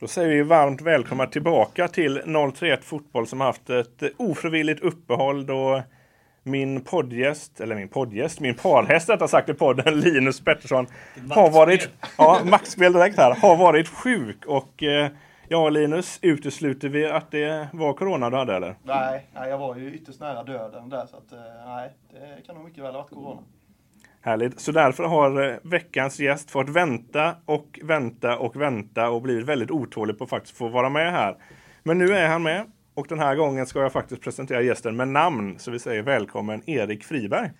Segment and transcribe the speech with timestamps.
[0.00, 2.20] Då säger vi varmt välkomna tillbaka till
[2.54, 5.82] 031 Fotboll som haft ett ofrivilligt uppehåll då
[6.42, 10.86] min poddgäst, eller min poddgäst, min parhäst rättare sagt i podden, Linus Pettersson,
[11.30, 15.10] har varit, ja, maxspel direkt här, har varit sjuk och eh,
[15.48, 18.74] ja Linus, utesluter vi att det var corona du hade eller?
[18.82, 22.54] Nej, nej, jag var ju ytterst nära döden där så att eh, nej, det kan
[22.54, 23.40] nog mycket väl ha varit corona.
[24.20, 24.60] Härligt.
[24.60, 29.70] Så därför har eh, veckans gäst fått vänta och vänta och vänta och blivit väldigt
[29.70, 31.36] otålig på att faktiskt få vara med här.
[31.82, 35.08] Men nu är han med och den här gången ska jag faktiskt presentera gästen med
[35.08, 35.58] namn.
[35.58, 37.50] Så vi säger välkommen Erik Friberg.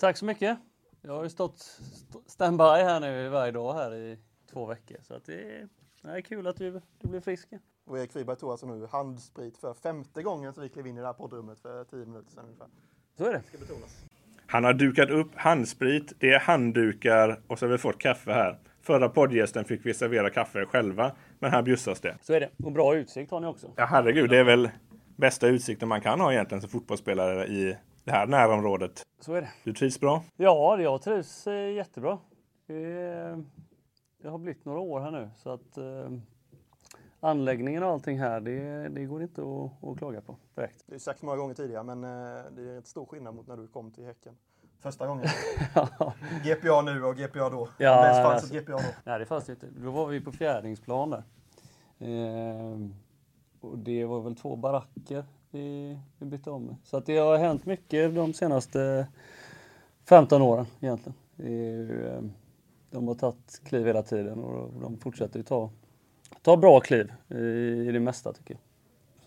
[0.00, 0.58] Tack så mycket.
[1.02, 4.18] Jag har ju stått st- standby här nu varje dag här i
[4.52, 4.96] två veckor.
[5.02, 5.68] Så att det, är,
[6.02, 7.48] det är kul att du, du blir frisk.
[7.86, 11.00] Och Erik Friberg tog alltså nu handsprit för femte gången så vi klev in i
[11.00, 12.66] det här poddrummet för tio minuter sedan ungefär.
[13.16, 13.42] Så är det.
[13.42, 14.04] Ska betonas.
[14.52, 18.58] Han har dukat upp handsprit, det är handdukar och så har vi fått kaffe här.
[18.82, 22.16] Förra poddgästen fick vi servera kaffe själva, men här bjussas det.
[22.20, 22.50] Så är det.
[22.64, 23.66] Och bra utsikt har ni också.
[23.76, 24.70] Ja, herregud, det är väl
[25.16, 29.02] bästa utsikten man kan ha egentligen som fotbollsspelare i det här närområdet.
[29.20, 29.48] Så är det.
[29.64, 30.22] Du trivs bra?
[30.36, 32.18] Ja, jag trivs eh, jättebra.
[32.66, 32.74] Det,
[34.22, 35.84] det har blivit några år här nu så att eh,
[37.20, 40.84] anläggningen och allting här, det, det går inte att, att klaga på direkt.
[40.86, 43.56] Det är sagt många gånger tidigare men eh, det är ett stor skillnad mot när
[43.56, 44.36] du kom till Häcken.
[44.78, 45.26] Första gången.
[46.44, 47.68] GPA nu och GPA då.
[47.78, 48.54] Ja, det fanns alltså.
[48.54, 48.80] GPA då.
[49.04, 49.66] Nej, det fanns inte.
[49.66, 51.22] Då var vi på Fjärdingsplan där.
[51.98, 52.94] Ehm,
[53.60, 56.76] och det var väl två baracker vi, vi bytte om med.
[56.84, 59.06] Så att det har hänt mycket de senaste
[60.04, 61.18] 15 åren egentligen.
[61.36, 62.32] Ju, ehm,
[62.90, 65.70] de har tagit kliv hela tiden och de fortsätter ju ta,
[66.42, 68.60] ta bra kliv i, det mesta tycker jag.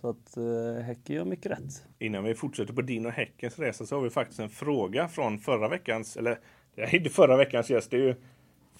[0.01, 1.83] Så att eh, Häcken gör mycket rätt.
[1.99, 5.39] Innan vi fortsätter på din och Häckens resa så har vi faktiskt en fråga från
[5.39, 6.39] förra veckans, eller
[6.75, 8.15] det är inte förra veckans gäst, det är ju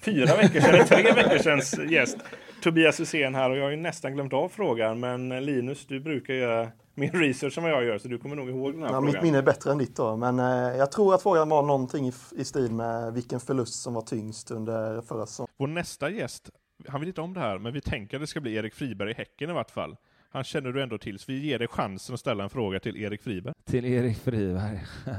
[0.00, 2.16] fyra veckor sedan, eller tre veckor sedan gäst.
[2.62, 6.34] Tobias Hysén här och jag har ju nästan glömt av frågan men Linus, du brukar
[6.34, 9.12] göra min research som jag gör så du kommer nog ihåg den här Ja, frågan.
[9.12, 10.16] mitt minne är bättre än ditt då.
[10.16, 13.94] Men eh, jag tror att frågan var någonting i, i stil med vilken förlust som
[13.94, 15.48] var tyngst under förra säsongen.
[15.56, 16.50] Vår nästa gäst,
[16.88, 19.10] han vet inte om det här, men vi tänker att det ska bli Erik Friberg
[19.10, 19.96] i Häcken i vart fall.
[20.30, 22.96] Han känner du ändå till, så vi ger dig chansen att ställa en fråga till
[22.96, 23.54] Erik Friberg.
[23.64, 24.80] Till Erik Friberg.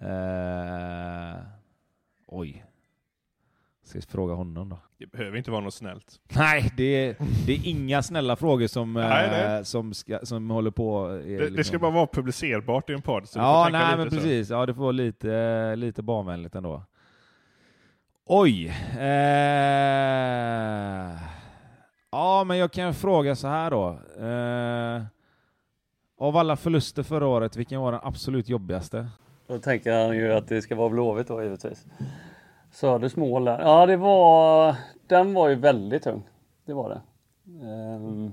[0.00, 1.40] eh,
[2.26, 2.64] oj.
[3.84, 4.78] Ska vi fråga honom då?
[4.98, 6.20] Det behöver inte vara något snällt.
[6.36, 7.16] Nej, det är,
[7.46, 11.06] det är inga snälla frågor som, Nej, eh, som, ska, som håller på.
[11.06, 13.28] är Det, det liksom- ska bara vara publicerbart i en podd.
[13.28, 14.16] Så Ja, nej men så.
[14.16, 14.50] precis.
[14.50, 16.82] Ja, det får vara lite, lite barnvänligt ändå.
[18.30, 18.68] Oj.
[18.98, 19.04] Eh,
[22.10, 23.88] ja, men jag kan fråga så här då.
[24.24, 25.02] Eh,
[26.18, 29.08] av alla förluster förra året, vilken var den absolut jobbigaste?
[29.46, 31.86] Då tänker han ju att det ska vara Blåvitt då givetvis.
[32.70, 33.60] Söders mål där.
[33.60, 34.76] Ja, det var...
[35.06, 36.22] Den var ju väldigt tung.
[36.64, 37.00] Det var det.
[37.66, 38.32] Ehm,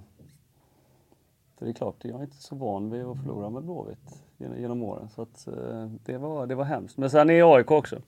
[1.57, 4.83] för det är klart, jag är inte så van vid att förlora med Blåvitt genom,
[4.83, 5.09] åren.
[5.09, 6.97] Så att, eh, det, var, det var hemskt.
[6.97, 8.01] Men sen är AIK också.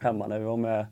[0.00, 0.86] hemma när vi var med.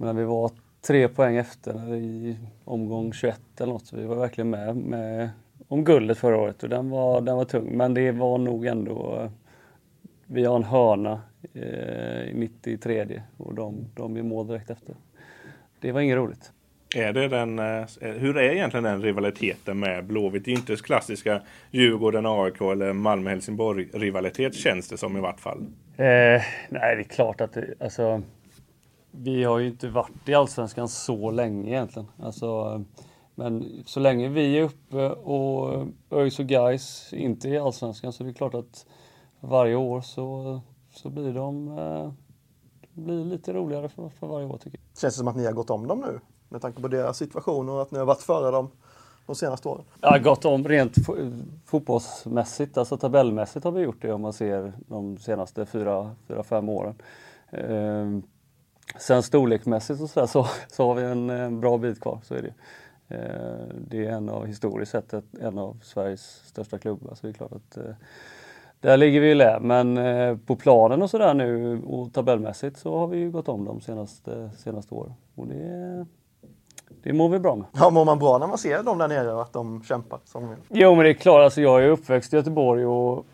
[0.00, 0.50] Men vi var
[0.86, 3.86] tre poäng efter i omgång 21 eller något.
[3.86, 5.30] Så vi var verkligen med, med
[5.68, 7.76] om guldet förra året och den var, den var tung.
[7.76, 9.30] Men det var nog ändå,
[10.26, 11.20] vi har en hörna
[11.54, 14.94] eh, i 93 och de, de är mål direkt efter.
[15.80, 16.52] Det var inget roligt.
[16.96, 20.44] Är det den, eh, hur är egentligen den rivaliteten med Blåvitt?
[20.44, 25.58] Det är inte klassiska Djurgården, AIK eller Malmö-Helsingborg-rivalitet känns det som i vart fall.
[25.96, 28.22] Eh, nej, det är klart att det, alltså,
[29.10, 32.08] vi har ju inte varit i Allsvenskan så länge egentligen.
[32.22, 32.84] Alltså,
[33.34, 38.24] men så länge vi är uppe och ÖIS och Gais inte är i Allsvenskan så
[38.24, 38.86] är det klart att
[39.40, 40.60] varje år så,
[40.90, 42.12] så blir de eh,
[42.92, 45.00] blir lite roligare för, för varje år tycker jag.
[45.00, 46.20] Känns det som att ni har gått om dem nu?
[46.48, 48.70] Med tanke på deras situation och att ni har varit före dem
[49.26, 49.84] de senaste åren?
[50.00, 50.94] Ja, gått om rent
[51.64, 56.68] fotbollsmässigt, alltså tabellmässigt har vi gjort det om man ser de senaste fyra, fyra fem
[56.68, 56.94] åren.
[57.50, 58.06] Eh,
[58.96, 62.34] sen storleksmässigt och så, där, så, så har vi en, en, bra bit kvar, så
[62.34, 62.54] är det.
[63.16, 67.30] Eh, det är en av, historiskt sett, ett, en av Sveriges största klubbar, så det
[67.30, 67.94] är klart att eh,
[68.80, 69.58] där ligger vi i lä.
[69.60, 73.64] Men eh, på planen och sådär nu och tabellmässigt så har vi ju gått om
[73.64, 75.14] de senaste, senaste åren.
[75.34, 76.06] Och det,
[77.02, 77.66] det mår vi bra med.
[77.72, 80.20] Ja, mår man bra när man ser dem där nere och att de kämpar?
[80.24, 80.54] Som...
[80.68, 81.44] Jo, men det är klart.
[81.44, 83.26] Alltså, jag är uppväxt i Göteborg och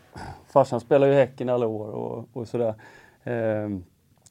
[0.47, 2.73] farsan spelar ju Häcken alla år och, och sådär.
[3.23, 3.83] Ehm,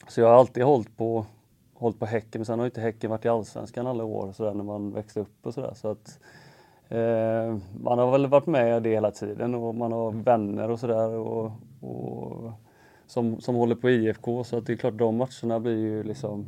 [0.08, 1.26] så jag har alltid hållit på,
[1.74, 2.38] hållit på Häcken.
[2.38, 5.20] Men sen har inte Häcken varit i Allsvenskan alla år så där, när man växte
[5.20, 5.72] upp och sådär.
[5.74, 6.18] Så att,
[6.88, 11.08] eh, man har väl varit med det hela tiden och man har vänner och sådär.
[11.08, 12.52] Och, och,
[13.06, 16.46] som, som håller på IFK så att det är klart de matcherna blir ju liksom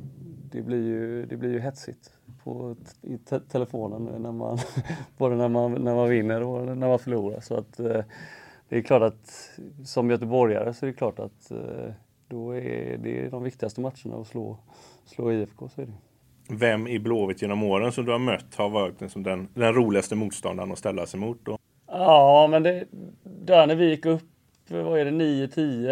[0.50, 2.12] det blir ju, det blir ju hetsigt
[2.44, 4.58] på, i te telefonen när man,
[5.18, 7.40] både när man, när man vinner och när man förlorar.
[7.40, 8.02] Så att eh,
[8.68, 9.50] det är klart att
[9.84, 11.92] som göteborgare så är det klart att eh,
[12.28, 14.58] då är det de viktigaste matcherna att slå,
[15.04, 15.68] slå IFK.
[15.68, 15.92] Så är det.
[16.48, 20.14] Vem i Blåvitt genom åren som du har mött har varit liksom den, den roligaste
[20.14, 21.44] motståndaren att ställa sig mot?
[21.44, 21.58] Då?
[21.86, 22.84] Ja, men det,
[23.22, 24.22] där när vi gick upp,
[24.68, 25.90] vad är det, 9-10.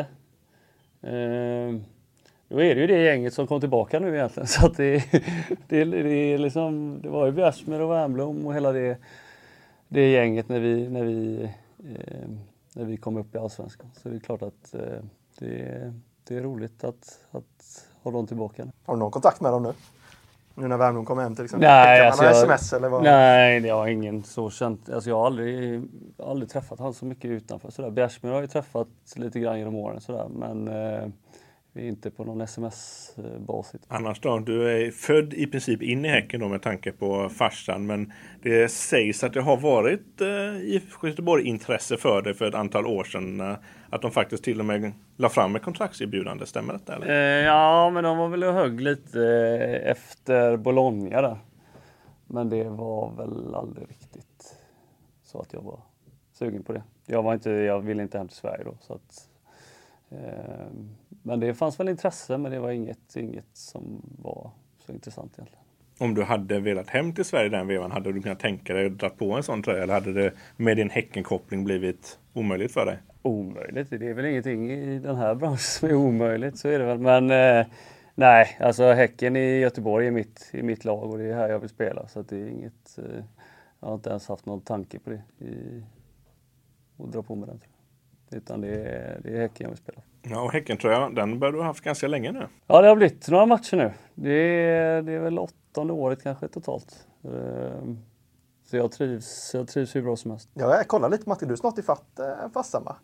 [1.02, 1.80] Eh,
[2.48, 4.46] då är det ju det gänget som kom tillbaka nu egentligen.
[4.48, 5.04] Så att det,
[5.68, 8.98] det, det, är liksom, det var ju Bjärsmyr och Wernbloom och hela det,
[9.88, 11.42] det gänget när vi, när, vi,
[11.78, 12.28] eh,
[12.74, 13.90] när vi kom upp i Allsvenskan.
[13.94, 15.04] Så det är klart att eh,
[15.38, 15.92] det,
[16.24, 18.66] det är roligt att, att ha dem tillbaka.
[18.84, 19.72] Har du någon kontakt med dem nu?
[20.54, 21.68] Nu när Värmdom kommer hem till exempel?
[21.68, 23.02] Nej, kan alltså man ha jag, sms eller vad?
[23.02, 24.90] Nej, jag har ingen så känt.
[24.90, 25.82] Alltså jag har aldrig,
[26.18, 27.70] aldrig träffat honom så mycket utanför.
[27.70, 27.90] Sådär.
[27.90, 30.28] Bjärsmyr har jag träffat lite grann genom åren sådär.
[30.28, 31.08] Men eh,
[31.74, 33.80] inte på någon sms-basis.
[33.88, 34.38] Annars då?
[34.38, 37.86] Du är född i princip in i Häcken då med tanke på farsan.
[37.86, 38.12] Men
[38.42, 43.04] det sägs att det har varit eh, i Göteborg-intresse för dig för ett antal år
[43.04, 43.40] sedan.
[43.40, 43.56] Eh,
[43.90, 46.46] att de faktiskt till och med la fram ett kontraktserbjudande.
[46.46, 46.96] Stämmer detta?
[46.96, 47.08] Eller?
[47.08, 51.38] Eh, ja, men de var väl och högg lite eh, efter Bologna där.
[52.26, 54.56] Men det var väl aldrig riktigt
[55.24, 55.80] så att jag var
[56.32, 56.82] sugen på det.
[57.06, 58.76] Jag, var inte, jag ville inte hem till Sverige då.
[58.80, 59.33] Så att, eh,
[61.22, 64.50] men det fanns väl intresse, men det var inget, inget som var
[64.86, 65.64] så intressant egentligen.
[65.98, 68.98] Om du hade velat hem till Sverige den vevan, hade du kunnat tänka dig att
[68.98, 69.82] dra på en sån tröja?
[69.82, 72.98] Eller hade det med din Häckenkoppling blivit omöjligt för dig?
[73.22, 73.90] Omöjligt?
[73.90, 76.98] Det är väl ingenting i den här branschen som är omöjligt, så är det väl.
[76.98, 77.66] Men eh,
[78.14, 81.58] nej, alltså Häcken i Göteborg är mitt, är mitt lag och det är här jag
[81.58, 82.08] vill spela.
[82.08, 83.24] Så det är inget, eh,
[83.80, 85.82] jag har inte ens haft någon tanke på det, i,
[86.98, 87.60] att dra på mig den.
[88.30, 89.98] Utan det är, det är Häcken jag vill spela.
[90.22, 92.46] Ja, och Häckentröjan, den bör du ha haft ganska länge nu.
[92.66, 93.92] Ja, det har blivit några matcher nu.
[94.14, 97.06] Det är, det är väl åttonde året kanske totalt.
[97.24, 97.98] Ehm,
[98.70, 100.48] så jag trivs, jag trivs hur bra som helst.
[100.54, 102.96] Ja, jag kollar lite Martin, du är snart ifatt eh, farsan va?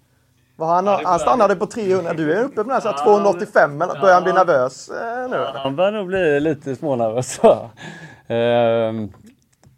[0.59, 4.15] Han, ja, han stannade på 300, du är uppe på den här 285, eller börjar
[4.15, 5.37] han bli nervös eh, nu?
[5.37, 7.41] Ja, han börjar nog bli lite smånervös.
[8.29, 9.13] ehm,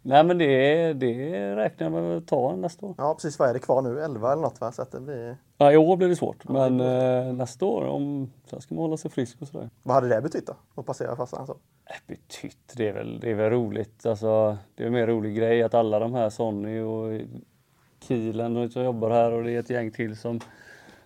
[0.03, 2.95] nej men det, det räknar jag med att ta nästa år.
[2.97, 4.01] Ja precis, vad är det kvar nu?
[4.01, 4.71] 11 eller något va?
[4.71, 5.37] Så att det blir...
[5.57, 8.97] Ja, i år blir det svårt, men eh, nästa år, om, sen ska man hålla
[8.97, 9.69] sig frisk och sådär.
[9.83, 10.53] Vad hade det betytt då?
[10.75, 11.57] Att passera farsan så?
[11.85, 14.05] Äh, betytt, det är väl, det är väl roligt.
[14.05, 17.21] Alltså, det är en mer rolig grej att alla de här, Sonny och
[17.99, 20.39] Kilen som jobbar här och det är ett gäng till som,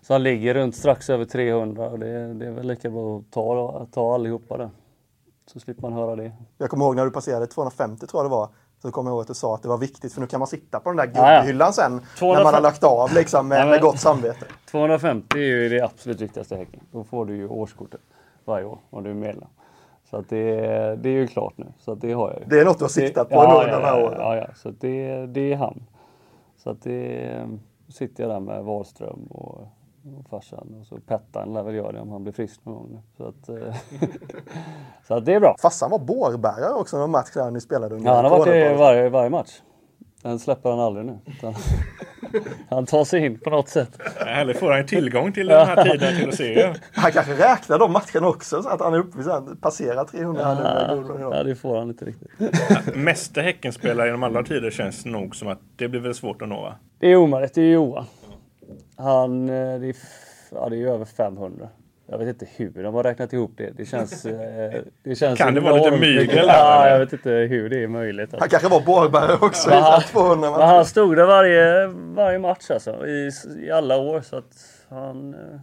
[0.02, 3.88] som ligger runt strax över 300 och det, det är väl lika bra att ta,
[3.92, 4.70] ta allihopa det.
[5.46, 6.32] Så slipper man höra det.
[6.58, 8.50] Jag kommer ihåg när du passerade 250 tror jag det var.
[8.82, 10.48] Så kommer jag ihåg att du sa att det var viktigt för nu kan man
[10.48, 12.26] sitta på den där gubbhyllan sen 250...
[12.38, 14.46] när man har lagt av liksom med, med gott samvete.
[14.72, 16.82] 250 är ju det absolut viktigaste Häcken.
[16.92, 18.02] Då får du ju årskortet
[18.46, 19.50] varje år om du är medlem.
[20.10, 20.56] Så att det,
[20.96, 21.66] det är ju klart nu.
[21.80, 22.46] Så att det har jag ju.
[22.46, 24.18] Det är något du har siktat på ja, under de här åren?
[24.20, 24.48] Ja, ja.
[24.56, 25.84] Så det, det är han.
[26.58, 27.48] Så att det
[27.90, 29.68] sitter jag där med Wahlström och
[30.16, 30.76] och farsan.
[30.80, 33.04] Och så Pettan lär väl göra det om han blir frisk någon gång.
[33.18, 33.76] Så att, eh,
[35.08, 35.56] så att det är bra.
[35.60, 38.78] Farsan var bårbärare också någon match där ni spelade under Ja, han har varit i
[38.78, 39.62] varje, varje match.
[40.22, 41.18] Den släpper han aldrig nu.
[41.26, 41.56] Utan
[42.70, 44.00] han tar sig in på något sätt.
[44.28, 46.74] Eller får han tillgång till den här tiden till att se.
[46.94, 50.42] Han kanske räknar de matcherna också så att han är uppe vid passerar 300.
[50.42, 52.30] Ja, ja, det får han inte riktigt.
[52.96, 56.62] Mesta Häckenspelare genom alla tider känns nog som att det blir väl svårt att nå
[56.62, 56.76] va?
[57.00, 58.06] Det är omöjligt, det är Johan.
[58.98, 59.96] Han, eh, det är,
[60.52, 61.70] ja, det är över 500.
[62.10, 63.72] Jag vet inte hur de har räknat ihop det.
[63.78, 64.26] Det känns...
[64.26, 66.46] Eh, det känns kan det vara lite mygel?
[66.48, 68.24] Ja, jag vet inte hur det är möjligt.
[68.24, 68.40] Alltså.
[68.40, 70.64] Han kanske var borrbärare också i 200 matcher.
[70.64, 74.22] Han stod där varje, varje match alltså, i, i alla år.
[74.22, 75.34] Så att han...
[75.34, 75.60] Eh,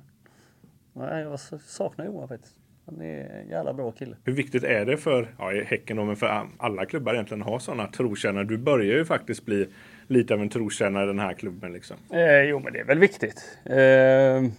[0.93, 2.55] nej, jag saknar Johan faktiskt.
[2.87, 4.17] Han är en jävla bra kille.
[4.25, 7.87] Hur viktigt är det för ja, Häcken men för alla klubbar egentligen att ha sådana
[7.87, 8.45] trotjänare?
[8.45, 9.69] Du börjar ju faktiskt bli
[10.07, 11.73] lite av en trotjänare i den här klubben.
[11.73, 11.97] Liksom.
[12.11, 13.59] Eh, jo, men det är väl viktigt.
[13.65, 14.51] Eh,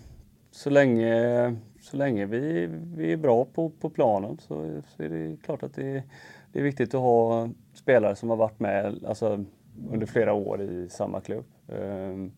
[0.51, 5.37] så länge så länge vi, vi är bra på, på planen så, så är det
[5.43, 6.03] klart att det,
[6.51, 9.45] det är viktigt att ha spelare som har varit med alltså,
[9.89, 11.45] under flera år i samma klubb.
[11.67, 12.29] Eh,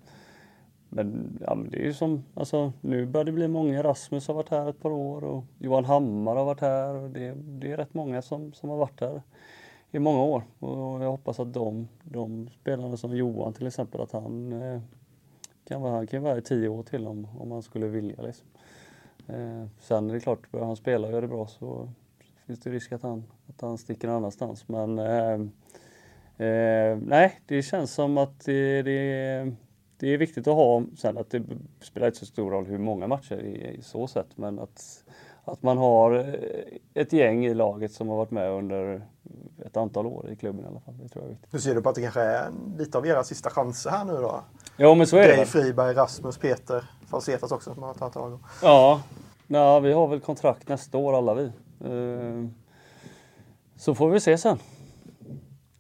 [0.89, 3.83] men, ja, men det är ju som, alltså, nu börjar det bli många.
[3.83, 6.95] Rasmus har varit här ett par år och Johan Hammar har varit här.
[6.95, 9.21] Och det, det är rätt många som, som har varit här
[9.91, 10.44] i många år.
[10.60, 14.82] Och jag hoppas att de, de spelarna som Johan till exempel, att han eh,
[15.67, 18.22] kan vara, han kan vara i tio år till om, om han skulle vilja.
[18.22, 18.48] Liksom.
[19.27, 21.89] Eh, sen är det klart, börjar han spela och gör det bra så
[22.46, 24.67] finns det risk att han, att han sticker någon annanstans.
[24.67, 25.34] Men eh,
[26.48, 29.51] eh, nej, det känns som att det, det,
[29.98, 31.44] det, är viktigt att ha, sen att det
[31.82, 35.03] spelar inte så stor roll hur många matcher i, i så sätt, men att,
[35.47, 36.35] att man har
[36.93, 39.01] ett gäng i laget som har varit med under
[39.65, 40.97] ett antal år i klubben i alla fall.
[40.97, 41.53] Det tror jag är viktigt.
[41.53, 44.13] Hur ser du på att det kanske är lite av era sista chanser här nu
[44.13, 44.43] då?
[44.77, 45.45] Ja, men så är Dave det.
[45.45, 46.83] Friberg, Rasmus, Peter.
[47.09, 49.01] Falsetas också som har tagit tag Ja,
[49.47, 51.51] nej, vi har väl kontrakt nästa år alla vi.
[51.87, 52.47] Uh,
[53.77, 54.59] så får vi se sen.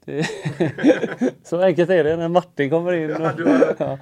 [1.43, 3.15] så enkelt är det när Martin kommer in.
[3.15, 3.21] Och,
[3.77, 3.97] ja,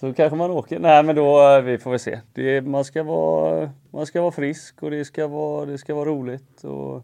[0.00, 0.78] så kanske man åker.
[0.78, 2.20] Nej men då, eh, vi får väl se.
[2.32, 6.08] Det, man, ska vara, man ska vara frisk och det ska vara, det ska vara
[6.08, 7.02] roligt och,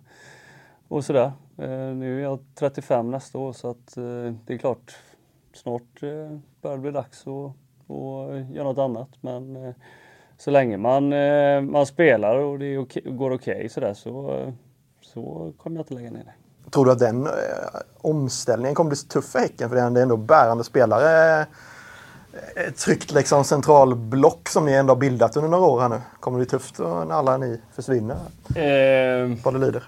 [0.89, 1.33] och sådär.
[1.59, 4.97] Eh, nu är jag 35 nästa år så att eh, det är klart
[5.55, 6.01] snart
[6.61, 7.53] börjar det bli dags att
[7.87, 9.09] och göra något annat.
[9.21, 9.75] Men
[10.39, 11.09] så länge man,
[11.71, 14.43] man spelar och det okej, går okej okay, sådär så,
[15.01, 16.35] så kommer jag inte lägga ner det.
[16.71, 17.33] Tror du att den eh,
[18.01, 19.69] omställningen kommer bli tuff för Häcken?
[19.69, 21.47] För det är ändå bärande spelare.
[22.57, 26.01] Ett tryggt liksom, centralblock som ni ändå har bildat under några år här nu.
[26.21, 28.17] Kommer det bli tufft när alla ni försvinner?
[28.57, 29.83] Eh, Vad det lider.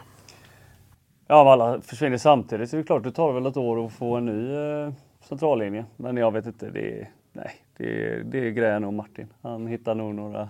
[1.27, 3.93] Ja, om alla försvinner samtidigt så är det klart, det tar väl ett år att
[3.93, 4.93] få en ny eh,
[5.29, 5.85] centrallinje.
[5.97, 9.29] Men jag vet inte, det är, nej, det, det grejer nog Martin.
[9.43, 10.49] Han hittar nog några,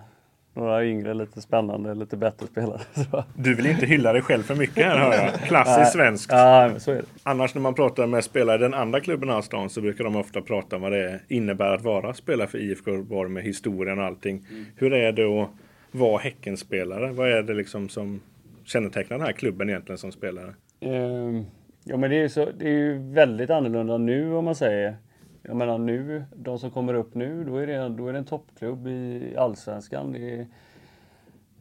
[0.57, 2.81] några yngre, lite spännande, lite bättre spelare.
[3.35, 5.33] Du vill inte hylla dig själv för mycket här hör jag.
[5.33, 6.31] Klassiskt svenskt.
[6.31, 7.03] Ja, så är det.
[7.23, 10.15] Annars när man pratar med spelare i den andra klubben här stan så brukar de
[10.15, 14.05] ofta prata om vad det innebär att vara spelare för IFK Göteborg med historien och
[14.05, 14.45] allting.
[14.49, 14.65] Mm.
[14.75, 15.49] Hur är det att
[15.91, 17.11] vara Häckenspelare?
[17.11, 18.21] Vad är det liksom som
[18.63, 20.53] kännetecknar den här klubben egentligen som spelare?
[20.81, 21.45] Um,
[21.83, 24.95] ja men det är, så, det är ju väldigt annorlunda nu om man säger
[25.41, 28.25] jag menar nu, de som kommer upp nu, då är det, då är det en
[28.25, 30.11] toppklubb i Allsvenskan.
[30.11, 30.47] Det är,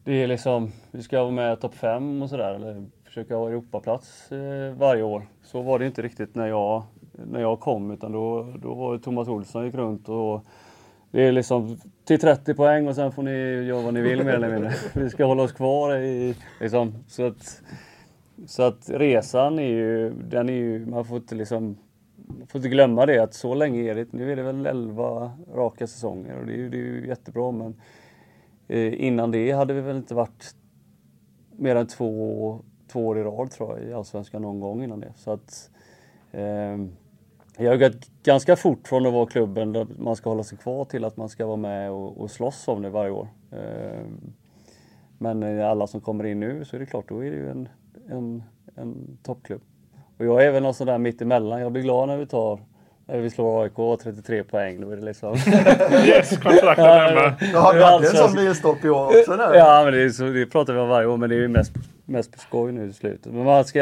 [0.04, 4.32] det är liksom, vi ska vara med topp fem och sådär, eller försöka ha Europaplats
[4.32, 5.26] eh, varje år.
[5.42, 9.02] Så var det inte riktigt när jag, när jag kom, utan då, då var det
[9.02, 10.44] Thomas Olsson gick runt och
[11.10, 13.30] det är liksom till 30 poäng och sen får ni
[13.66, 14.72] göra vad ni vill mer eller mindre.
[14.94, 17.62] Vi ska hålla oss kvar i, liksom, så att,
[18.46, 21.76] så att resan är ju, den är ju, man får inte liksom
[22.48, 25.86] får inte glömma det att så länge är det, nu är det väl 11 raka
[25.86, 27.74] säsonger och det är ju, det är ju jättebra men
[28.68, 30.54] eh, innan det hade vi väl inte varit
[31.56, 35.12] mer än två, två år i rad tror jag i Allsvenskan någon gång innan det.
[35.16, 35.70] Så att
[36.32, 36.76] eh,
[37.58, 40.84] jag har gått ganska fort från att vara klubben där man ska hålla sig kvar
[40.84, 43.28] till att man ska vara med och, och slåss om det varje år.
[43.50, 44.32] Ehm, eh,
[45.18, 47.68] men alla som kommer in nu så är det klart, då är det ju en,
[48.08, 48.42] en,
[48.74, 49.62] en toppklubb.
[50.18, 51.60] Och jag är väl någon sån där mittemellan.
[51.60, 52.60] Jag blir glad när vi tar
[53.08, 54.80] när vi slår AIK 33 poäng.
[54.80, 55.34] Då är det liksom...
[56.06, 57.36] yes, kontraktet hemma.
[57.40, 59.36] Du har en sån milstolpe i år också.
[59.36, 59.54] Där.
[59.54, 61.48] Ja, men det, är så, det pratar vi om varje år, men det är ju
[61.48, 61.72] mest,
[62.04, 63.32] mest på skoj nu i slutet.
[63.32, 63.80] Men man ska...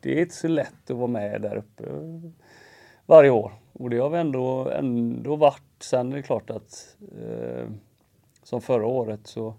[0.00, 1.84] Det är inte så lätt att vara med där uppe
[3.06, 3.52] varje år.
[3.72, 5.62] Och det har vi ändå, ändå varit.
[5.80, 7.66] Sen är det klart att eh,
[8.42, 9.54] som förra året så,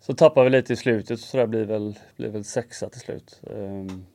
[0.00, 1.20] så tappar vi lite i slutet.
[1.20, 3.40] Så det blir väl, blir väl sexa till slut.
[3.42, 4.06] Um,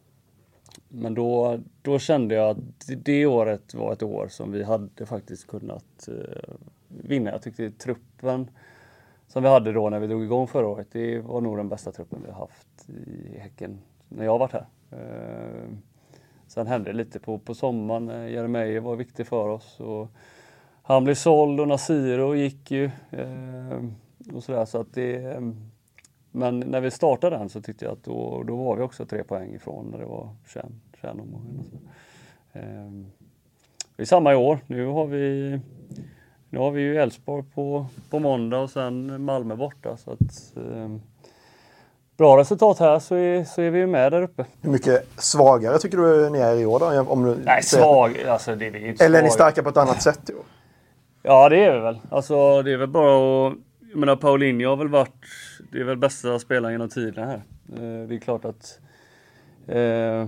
[0.95, 5.47] men då, då kände jag att det året var ett år som vi hade faktiskt
[5.47, 6.53] kunnat eh,
[6.87, 7.31] vinna.
[7.31, 8.49] Jag tyckte truppen
[9.27, 11.91] som vi hade då när vi drog igång förra året, det var nog den bästa
[11.91, 14.65] truppen vi har haft i Häcken när jag har varit här.
[14.91, 15.69] Eh,
[16.47, 18.09] sen hände det lite på, på sommaren.
[18.09, 19.79] Eh, Jeremejeff var viktig för oss.
[19.79, 20.07] Och
[20.83, 22.85] han blev såld och Nasiro gick ju.
[23.11, 23.83] Eh,
[24.33, 25.41] och sådär, så att det, eh,
[26.35, 29.23] men när vi startade den så tyckte jag att då, då var vi också tre
[29.23, 30.65] poäng ifrån när det var 21,
[31.01, 31.65] 21 omgången.
[32.53, 32.61] Eh,
[33.95, 34.59] det är samma i år.
[34.67, 35.59] Nu har vi
[36.53, 39.97] nu har vi ju Elfsborg på, på måndag och sen Malmö borta.
[39.97, 40.95] Så att, eh,
[42.17, 44.45] bra resultat här så är, så är vi med där uppe.
[44.61, 47.11] Hur mycket svagare tycker du ni är i år då?
[47.11, 50.01] Om du Nej, svag, alltså det är inte Eller är ni starka på ett annat
[50.01, 50.43] sätt i år?
[51.21, 51.99] Ja, det är vi väl.
[52.09, 53.53] Alltså det är väl bara att...
[53.91, 55.25] Jag menar Paulinho har väl varit...
[55.73, 57.41] Det är väl bästa spelaren genom tiderna här.
[57.73, 58.79] Eh, det är klart att...
[59.67, 60.27] Eh,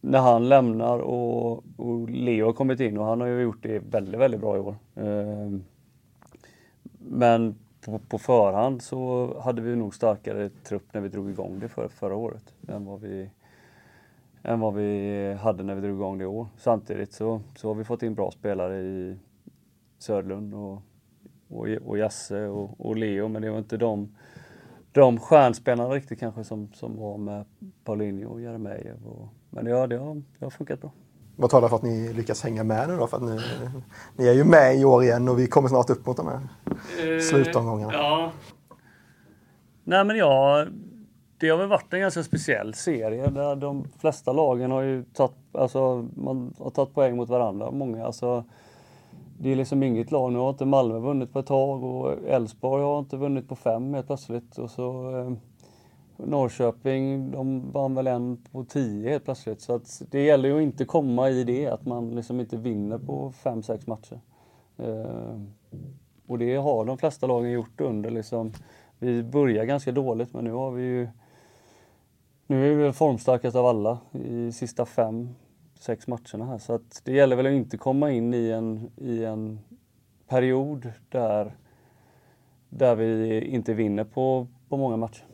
[0.00, 3.78] när han lämnar och, och Leo har kommit in och han har ju gjort det
[3.78, 4.76] väldigt, väldigt bra i år.
[4.94, 5.58] Eh,
[6.98, 11.68] men på, på förhand så hade vi nog starkare trupp när vi drog igång det
[11.68, 13.30] för, förra året än vad vi
[14.42, 16.46] än vad vi hade när vi drog igång det i år.
[16.56, 19.16] Samtidigt så, så har vi fått in bra spelare i
[19.98, 20.82] Söderlund och,
[21.48, 24.08] och, och Jasse och, och Leo, men det var inte de,
[24.92, 27.44] de stjärnspelarna riktigt kanske som, som var med
[27.84, 28.98] Paulinho och Jeremejeff.
[29.06, 30.90] Och, men ja, det har, det har funkat bra.
[31.36, 33.06] Vad talar för att ni lyckas hänga med nu då?
[33.06, 33.40] För att ni,
[34.16, 36.40] ni är ju med i år igen och vi kommer snart upp mot de här
[37.20, 37.92] slutomgångarna.
[37.92, 38.32] Ja.
[39.84, 40.66] Nej men ja,
[41.38, 45.36] det har väl varit en ganska speciell serie där de flesta lagen har ju tagit,
[45.52, 47.70] alltså man har tagit poäng mot varandra.
[47.70, 48.44] Många, alltså
[49.42, 50.32] det är liksom inget lag.
[50.32, 53.94] Nu har inte Malmö vunnit på ett tag och Elfsborg har inte vunnit på fem
[53.94, 54.58] helt plötsligt.
[54.58, 55.32] Och så eh,
[56.16, 59.60] Norrköping, de vann väl en på tio helt plötsligt.
[59.60, 62.98] Så att det gäller ju att inte komma i det, att man liksom inte vinner
[62.98, 64.20] på fem, sex matcher.
[64.76, 65.40] Eh,
[66.26, 68.52] och det har de flesta lagen gjort under liksom,
[68.98, 71.08] vi börjar ganska dåligt men nu har vi ju
[72.46, 75.28] nu är vi väl formstarkast av alla i sista fem,
[75.82, 76.58] sex matcherna här.
[76.58, 79.60] Så att det gäller väl att inte komma in i en, i en
[80.28, 81.56] period där,
[82.68, 85.24] där vi inte vinner på, på många matcher.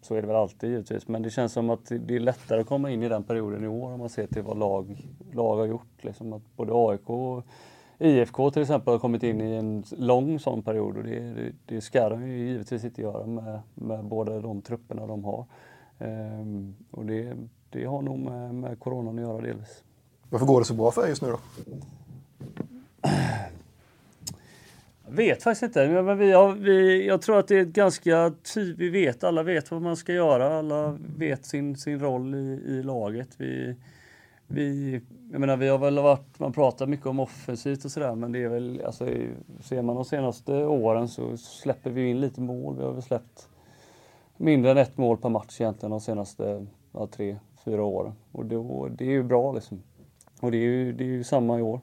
[0.00, 1.08] Så är det väl alltid givetvis.
[1.08, 3.68] Men det känns som att det är lättare att komma in i den perioden i
[3.68, 6.04] år om man ser till vad lag, lag har gjort.
[6.04, 7.44] Liksom att både AIK och
[7.98, 11.80] IFK till exempel har kommit in i en lång sån period och det, det, det
[11.80, 15.46] ska de ju givetvis inte göra med, med båda de trupperna de har.
[15.98, 17.36] Ehm, och det,
[17.70, 19.84] det har nog med, med coronan att göra delvis.
[20.34, 21.38] Varför går det så bra för er just nu då?
[25.06, 25.88] Jag vet faktiskt inte.
[26.02, 29.42] Men vi har, vi, jag tror att det är ett ganska tydligt, vi vet, alla
[29.42, 30.58] vet vad man ska göra.
[30.58, 33.28] Alla vet sin, sin roll i, i laget.
[33.36, 33.76] Vi,
[34.46, 35.00] vi,
[35.32, 38.42] jag menar, vi har väl varit, man pratar mycket om offensivt och sådär, men det
[38.42, 39.08] är väl, alltså,
[39.60, 42.76] ser man de senaste åren så släpper vi in lite mål.
[42.76, 43.48] Vi har väl släppt
[44.36, 48.12] mindre än ett mål per match egentligen de senaste ja, tre, fyra åren.
[48.32, 49.82] Och då, det är ju bra liksom.
[50.44, 51.80] Och det är ju, det är ju samma i år.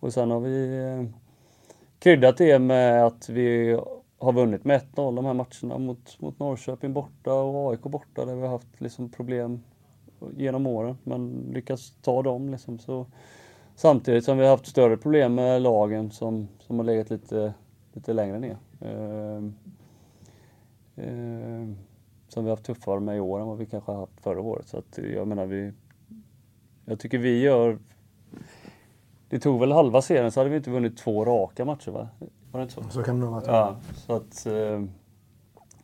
[0.00, 1.04] Och sen har vi eh,
[1.98, 3.78] kryddat det med att vi
[4.18, 8.34] har vunnit med 1-0 de här matcherna mot, mot Norrköping borta och AIK borta där
[8.34, 9.62] vi har haft liksom problem
[10.36, 12.78] genom åren men lyckats ta dem liksom.
[12.78, 13.06] Så,
[13.74, 17.54] samtidigt som vi har haft större problem med lagen som, som har legat lite,
[17.92, 18.56] lite längre ner.
[18.80, 19.42] Eh,
[21.04, 21.68] eh,
[22.28, 24.40] som vi har haft tuffare med i år än vad vi kanske har haft förra
[24.40, 24.68] året.
[24.68, 25.72] Så att jag menar vi...
[26.84, 27.78] Jag tycker vi gör...
[29.34, 32.08] Det tog väl halva serien så hade vi inte vunnit två raka matcher va?
[32.50, 32.82] Var det inte så?
[32.90, 33.42] Så kan det nog vara.
[33.46, 34.46] Ja, så att...
[34.46, 34.82] Eh,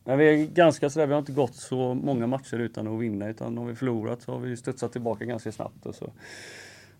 [0.03, 3.27] men vi är ganska sådär, vi har inte gått så många matcher utan att vinna
[3.27, 5.85] utan har vi förlorat så har vi studsat tillbaka ganska snabbt.
[5.85, 6.13] Och, så.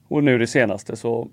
[0.07, 1.29] och nu det senaste så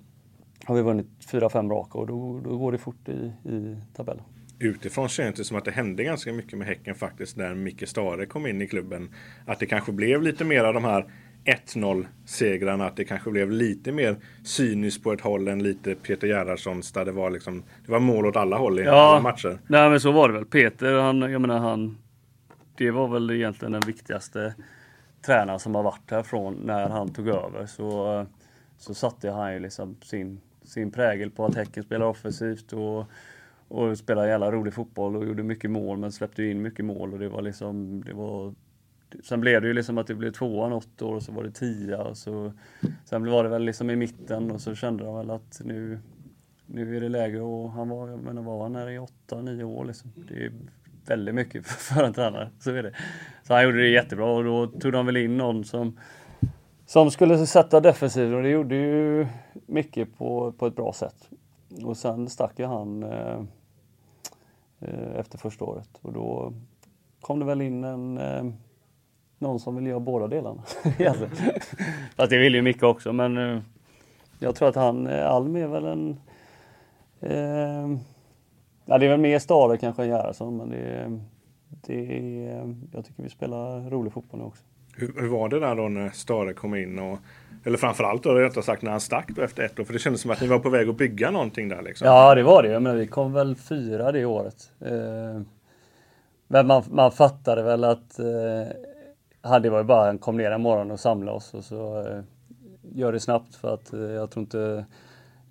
[0.64, 4.24] har vi vunnit fyra, fem raka och då, då går det fort i, i tabellen.
[4.59, 8.26] Utifrån känns det som att det hände ganska mycket med Häcken faktiskt när Micke Stare
[8.26, 9.14] kom in i klubben.
[9.46, 11.07] Att det kanske blev lite mer av de här
[11.48, 12.87] 1-0 segrarna.
[12.87, 17.04] Att det kanske blev lite mer cyniskt på ett håll än lite Peter Gerhardssons där
[17.04, 19.58] det var liksom Det var mål åt alla håll i alla matcher.
[19.66, 20.44] Nej men så var det väl.
[20.44, 21.98] Peter, han, jag menar han...
[22.76, 24.54] Det var väl egentligen den viktigaste
[25.26, 27.66] tränaren som har varit här från när han tog över.
[27.66, 28.26] Så,
[28.78, 33.04] så satte han ju liksom sin, sin prägel på att Häcken spelar offensivt och,
[33.68, 37.18] och spelar jävla rolig fotboll och gjorde mycket mål men släppte in mycket mål och
[37.18, 38.54] det var liksom, det var
[39.25, 41.51] Sen blev det ju liksom att det blev tvåa något år och så var det
[41.51, 42.53] tia och så
[43.05, 45.99] Sen var det väl liksom i mitten och så kände de väl att nu
[46.66, 49.64] Nu är det läge och han var, jag menar var han här i åtta, nio
[49.64, 50.12] år liksom.
[50.29, 50.53] Det är
[51.07, 52.92] väldigt mycket för en tränare, så är det.
[53.42, 55.97] Så han gjorde det jättebra och då tog de väl in någon som
[56.88, 59.27] som skulle sätta defensiven och det gjorde ju
[59.66, 61.31] mycket på, på ett bra sätt.
[61.85, 63.40] Och sen stack ju han, eh,
[64.81, 65.88] eh, efter första året.
[66.03, 66.53] Och då
[67.21, 68.44] kom det väl in en, eh,
[69.38, 70.62] någon som vill göra båda delarna.
[70.98, 71.31] egentligen.
[72.16, 73.59] Fast det vill ju Micke också men eh,
[74.38, 76.20] jag tror att han, eh, Alm är väl en
[77.20, 77.98] eh,
[78.85, 81.20] Ja, det är väl mer Stare kanske än Gerhardsson men det, är-
[81.87, 81.94] det
[82.48, 84.62] är, jag tycker vi spelar rolig fotboll nu också.
[84.96, 86.98] Hur, hur var det där då när Stare kom in?
[86.98, 87.18] Och,
[87.64, 89.85] eller framförallt då rättare sagt när han stack då efter ett år.
[89.85, 92.07] För det kändes som att ni var på väg att bygga någonting där liksom.
[92.09, 92.68] Ja, det var det.
[92.68, 94.70] Jag menar, vi kom väl fyra det året.
[94.81, 95.40] Eh,
[96.48, 98.27] men man, man fattade väl att eh,
[99.42, 102.01] ja, det var ju bara han kom ner en morgon och samlade oss och så
[102.01, 102.20] eh,
[102.94, 104.85] gör det snabbt för att eh, jag tror inte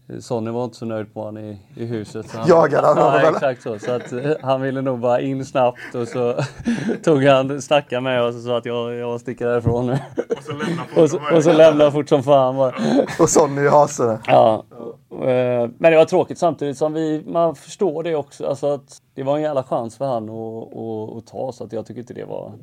[0.10, 2.30] eh, Sonny var inte så nöjd på honom i, i huset.
[2.30, 3.32] Så han, Jagade han ja, honom, eller?
[3.32, 3.80] exakt så.
[3.80, 6.36] Så att eh, han ville nog bara in snabbt och så
[7.04, 9.98] tog han, snackade med oss och sa att jag, jag sticker därifrån nu.
[10.38, 12.74] Och så lämnar Och så, och så lämnade fort som fan bara.
[13.20, 14.20] Och Sonny i Hase.
[14.28, 14.66] Ja.
[15.12, 18.48] Eh, men det var tråkigt samtidigt som vi, man förstår det också.
[18.48, 21.74] Alltså att det var en jävla chans för han att, att, att ta så att
[21.74, 22.54] jag tycker inte det var...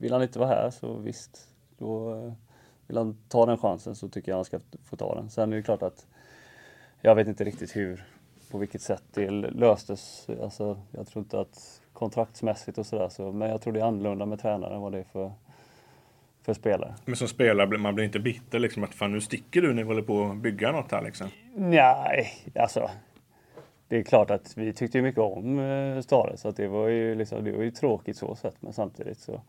[0.00, 1.48] Vill han inte vara här så visst.
[1.78, 2.32] Då eh,
[2.86, 5.30] vill han ta den chansen så tycker jag han ska få ta den.
[5.30, 6.06] Sen är det klart att
[7.00, 8.04] jag vet inte riktigt hur,
[8.50, 10.26] på vilket sätt det löstes.
[10.42, 14.26] Alltså, jag tror inte att kontraktsmässigt och sådär så, men jag tror det är annorlunda
[14.26, 15.32] med tränaren vad det är för,
[16.48, 16.94] för spelare.
[17.04, 19.88] Men som spelare, man blir inte bitter liksom att fan nu sticker du när vi
[19.88, 21.28] håller på att bygga något här liksom.
[21.54, 22.90] Nej, alltså.
[23.88, 26.88] Det är klart att vi tyckte ju mycket om eh, Stare så att det var
[26.88, 29.40] ju liksom, det var ju tråkigt så sett men samtidigt så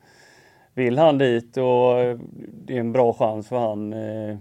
[0.73, 1.95] vill han dit och
[2.51, 4.37] det är en bra chans för han eh,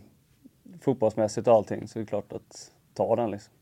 [0.80, 3.52] fotbollsmässigt och allting så är det klart att ta den liksom.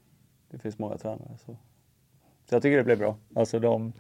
[0.51, 1.57] Det finns många tränare så.
[2.49, 3.17] Så jag tycker det blev bra.
[3.35, 3.93] Alltså de,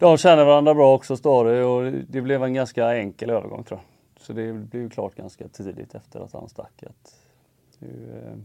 [0.00, 3.86] de känner varandra bra också Stare och det blev en ganska enkel övergång tror jag.
[4.22, 7.14] Så det blev klart ganska tidigt efter att han stack att
[7.78, 8.38] nu eh,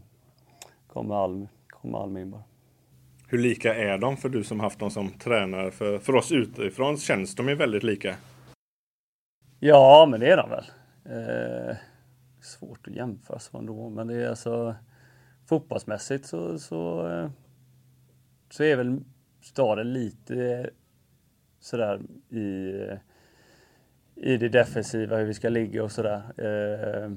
[0.86, 2.42] kommer Alm, kommer Alm in bara.
[3.28, 5.70] Hur lika är de för du som haft dem som tränare?
[5.70, 8.16] För, för oss utifrån känns de ju väldigt lika.
[9.60, 10.64] Ja, men det är de väl.
[11.04, 11.76] Eh,
[12.40, 14.74] svårt att jämföra så ändå, men det är alltså
[15.48, 17.30] fotbollsmässigt så, så, eh,
[18.50, 19.00] så är väl
[19.40, 20.70] staden lite
[21.66, 22.00] sådär
[22.30, 22.72] i,
[24.14, 26.22] i det defensiva, hur vi ska ligga och sådär.
[26.36, 27.12] Eh,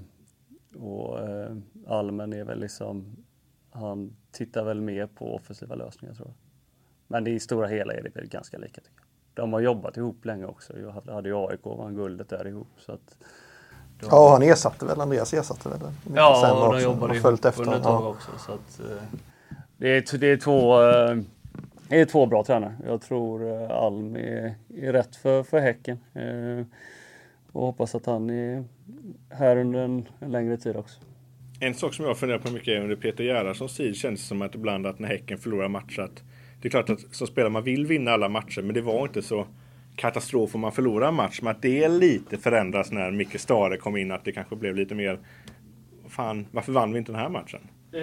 [0.81, 1.55] och eh,
[1.87, 3.15] Almen är väl liksom,
[3.71, 6.35] han tittar väl mer på offensiva lösningar tror jag.
[7.07, 9.05] Men i stora hela är det väl ganska lika tycker jag.
[9.33, 10.79] De har jobbat ihop länge också.
[10.79, 12.67] Jag hade- hade ju AIK och vann guldet där ihop.
[12.77, 13.17] Så att
[13.99, 15.79] de, Ja, han ersatte väl, Andreas ersatte väl.
[16.15, 18.01] Ja och de jobbade ihop följt efter under ett honom.
[18.01, 18.31] tag också.
[18.37, 19.03] Så att, eh,
[19.77, 21.17] det, är, det, är två, eh,
[21.89, 22.75] det är två bra tränare.
[22.85, 25.97] Jag tror eh, Alm är, är rätt för, för Häcken.
[26.13, 26.65] Eh,
[27.51, 28.63] och hoppas att han är
[29.29, 30.99] här under en, en längre tid också.
[31.59, 34.41] En sak som jag funderar på mycket är under Peter Gerhardssons tid känns det som
[34.41, 36.23] att ibland att när Häcken förlorar matcher att
[36.61, 39.21] det är klart att som spelare man vill vinna alla matcher men det var inte
[39.21, 39.45] så
[39.95, 41.39] katastrof om man förlorar en match.
[41.41, 44.95] Men att det lite förändras när Micke Stare kom in att det kanske blev lite
[44.95, 45.19] mer
[46.09, 47.59] Fan, varför vann vi inte den här matchen?
[47.93, 48.01] Eh,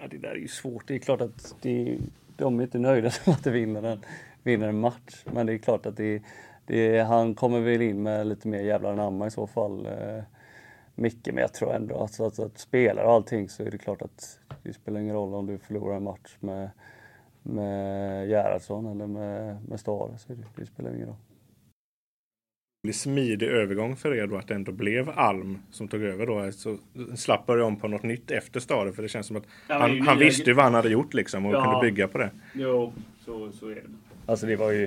[0.00, 0.88] ja, det där är ju svårt.
[0.88, 1.98] Det är klart att det,
[2.36, 4.00] de är inte nöjda med att de vinner en,
[4.42, 5.24] vinner en match.
[5.32, 6.22] Men det är klart att det,
[6.66, 9.86] det, han kommer väl in med lite mer jävlar anamma i så fall.
[9.86, 10.22] Eh,
[10.94, 14.02] Micke, men jag tror ändå att, att, att spelare och allting så är det klart
[14.02, 16.70] att det spelar ingen roll om du förlorar en match med,
[17.42, 20.18] med Gerhardsson eller med, med Stare.
[20.18, 21.16] Så det, det spelar ingen roll.
[22.92, 26.52] Smidig övergång för er då att det ändå blev Alm som tog över då.
[26.52, 26.76] Så
[27.16, 30.00] slapp börja om på något nytt efter Stare för det känns som att Ja, han,
[30.00, 31.64] han nya- visste ju vad han hade gjort liksom och Ja.
[31.64, 32.30] kunde bygga på det.
[32.54, 32.92] Jo,
[33.24, 33.82] så, så är det.
[34.26, 34.86] Alltså det var ju,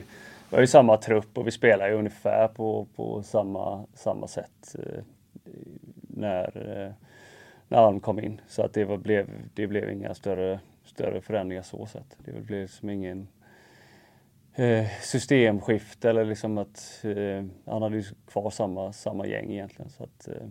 [0.50, 4.76] det var ju samma trupp och vi spelade ju ungefär på, på samma, samma sätt
[4.80, 5.04] eh,
[6.02, 6.44] när,
[6.86, 6.92] eh,
[7.68, 8.42] när Alm kom in.
[8.48, 12.18] Så att det, var, blev, det blev inga större, större förändringar så sett.
[12.26, 13.28] Det blev som ingen
[14.60, 19.92] eh, systemskifte eller liksom att eh, han hade ju kvar samma, samma gäng egentligen.
[19.92, 20.48] Så att eh,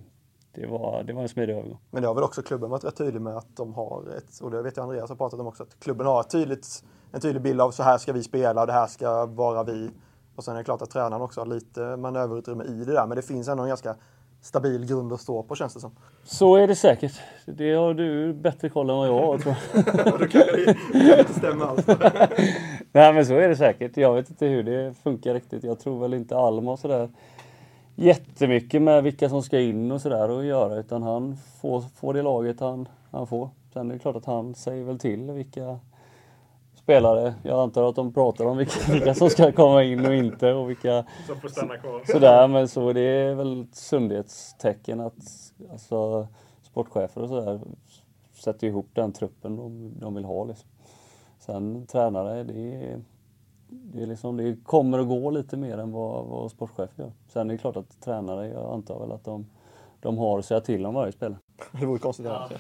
[0.53, 1.79] det, var, det var en smidig övergång.
[1.91, 4.51] Men det har väl också klubben varit rätt tydlig med att de har ett, och
[4.51, 7.43] det vet jag Andreas har pratat om också, att klubben har ett tydligt, en tydlig
[7.43, 9.91] bild av så här ska vi spela och det här ska vara vi.
[10.37, 13.17] Och sen är det klart att tränaren också har lite manöverutrymme i det där, men
[13.17, 13.97] det finns ändå en ganska
[14.41, 15.97] stabil grund att stå på känns det som.
[16.25, 17.21] Så är det säkert.
[17.47, 19.85] Det har du bättre koll än vad jag har tror jag.
[20.21, 21.87] det kan inte stämma alls.
[22.93, 23.97] Nej men så är det säkert.
[23.97, 25.65] Jag vet inte hur det funkar riktigt.
[25.65, 27.09] Jag tror väl inte Alma och sådär
[27.95, 32.23] jättemycket med vilka som ska in och sådär att göra utan han får, får det
[32.23, 33.51] laget han, han får.
[33.73, 35.79] Sen är det klart att han säger väl till vilka
[36.75, 37.35] spelare.
[37.43, 40.71] Jag antar att de pratar om vilka, vilka som ska komma in och inte och
[40.71, 42.03] vilka Som får stanna kvar.
[42.13, 42.49] sådär.
[42.49, 45.15] Men så det är väl ett sundhetstecken att
[45.71, 46.29] alltså,
[46.63, 47.61] sportchefer och sådär
[48.35, 50.45] sätter ihop den truppen de, de vill ha.
[50.45, 50.69] Liksom.
[51.49, 53.01] Sen tränare, det är,
[53.69, 57.13] det är liksom, det kommer att gå lite mer än vad, vad sportchef gör.
[57.29, 59.47] Sen är det klart att tränare, jag antar väl att de,
[60.01, 61.39] de har att säga till om varje spelare.
[61.73, 62.53] Det vore konstigt annars.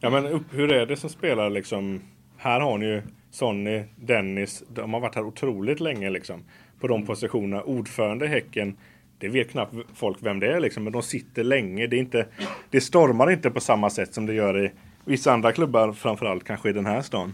[0.00, 2.00] Ja, men upp, hur är det som spelare liksom?
[2.36, 4.64] Här har ni ju Sonny, Dennis.
[4.68, 6.44] De har varit här otroligt länge liksom.
[6.80, 7.62] På de positionerna.
[7.62, 8.76] Ordförande i Häcken.
[9.18, 10.84] Det vet knappt folk vem det är liksom.
[10.84, 11.86] Men de sitter länge.
[11.86, 12.26] Det, är inte,
[12.70, 14.72] det stormar inte på samma sätt som det gör i
[15.04, 15.92] vissa andra klubbar.
[15.92, 17.32] Framförallt kanske i den här stan.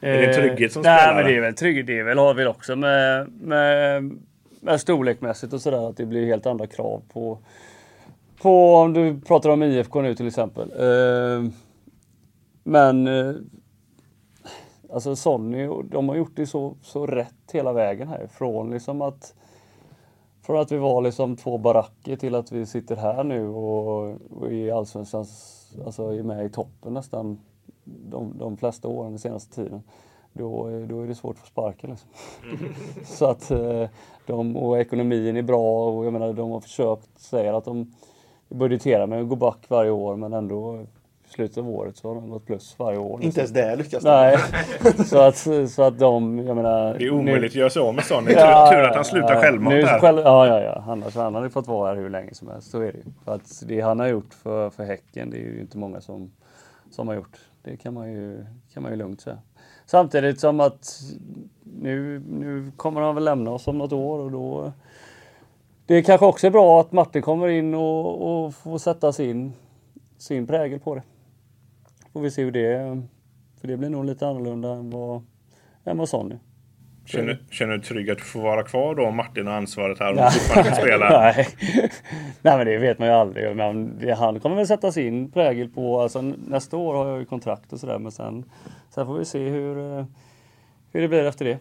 [0.00, 1.14] Är det en trygghet som Eh, Nej, spelare?
[1.16, 1.86] men det är väl trygghet.
[1.86, 4.10] Det är väl, har vi också med, med,
[4.60, 5.88] med storlekmässigt och sådär.
[5.90, 7.38] Att det blir helt andra krav på,
[8.42, 10.70] på om du pratar om IFK nu till exempel.
[10.70, 11.50] Eh,
[12.64, 13.34] men eh,
[14.92, 18.26] alltså Sonny, de har gjort det så, så rätt hela vägen här.
[18.32, 19.34] Från liksom att
[20.42, 24.52] från att vi var liksom två baracker till att vi sitter här nu och, och
[24.52, 27.38] i Allsvenskans, alltså är med i toppen nästan
[28.10, 29.82] de, de flesta åren den senaste tiden.
[30.32, 31.90] Då, är- då är det svårt att få sparken.
[31.90, 32.08] Liksom.
[33.04, 33.88] Så att eh,
[34.26, 37.94] de, och ekonomin är bra och jag menar de har försökt, säger att de
[38.48, 40.80] budgeterar med att gå back varje år men ändå
[41.26, 43.22] i slutet av året så har de gått plus varje år.
[43.22, 44.08] Inte ens det lyckas de.
[44.10, 44.38] Nej,
[45.06, 46.94] så att, så att de, jag menar.
[46.98, 48.32] Det är omöjligt att göra sig av med Sonny.
[48.32, 50.00] Ja, tur, tur att han slutar ja, självmant nu här.
[50.00, 50.84] Själv, ja, ja, ja.
[50.86, 52.70] Annars han hade fått vara här hur länge som helst.
[52.70, 53.04] Så är det ju.
[53.24, 56.30] För att det han har gjort för, för Häcken, det är ju inte många som,
[56.90, 57.38] som har gjort.
[57.62, 59.38] Det kan man ju, kan man ju lugnt säga.
[59.86, 61.00] Samtidigt som att
[61.62, 64.72] nu, nu kommer han väl lämna oss om något år och då
[65.86, 69.52] det kanske också är bra att Martin kommer in och, och får sätta sin,
[70.18, 71.02] sin prägel på det.
[72.12, 73.02] Får vi se hur det...
[73.60, 75.22] För det blir nog lite annorlunda än vad,
[75.84, 76.36] än vad Sonny.
[77.04, 80.10] Känner, känner du trygg att du får vara kvar då om Martin har ansvaret här
[80.10, 81.10] och du fortfarande kan spela?
[81.20, 81.48] Nej.
[82.42, 83.56] Nej men det vet man ju aldrig.
[83.56, 87.72] Men han kommer väl sätta sin prägel på, alltså nästa år har jag ju kontrakt
[87.72, 88.44] och sådär men sen,
[88.90, 90.04] sen får vi se hur, eh,
[90.92, 91.58] hur det blir efter det.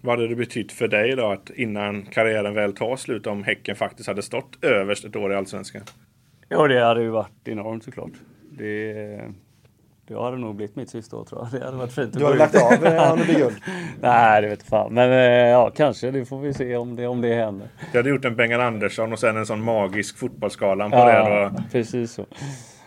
[0.00, 3.76] Vad hade det betytt för dig då att innan karriären väl tar slut om Häcken
[3.76, 5.82] faktiskt hade stått överst ett år i Allsvenskan?
[6.48, 8.12] Ja det hade ju varit enormt såklart.
[8.50, 9.20] Det,
[10.06, 11.60] det hade nog blivit mitt sista år tror jag.
[11.60, 12.06] Det hade varit fint.
[12.12, 13.56] att Du har gå lagt av eh, det blir guld.
[14.00, 14.94] Nej det vet fan.
[14.94, 17.68] Men eh, ja kanske det får vi se om det, om det händer.
[17.92, 21.12] Jag hade gjort en Bengan Andersson och sen en sån magisk fotbollsskalan på det.
[21.12, 21.62] Ja, Då.
[21.72, 22.24] precis så.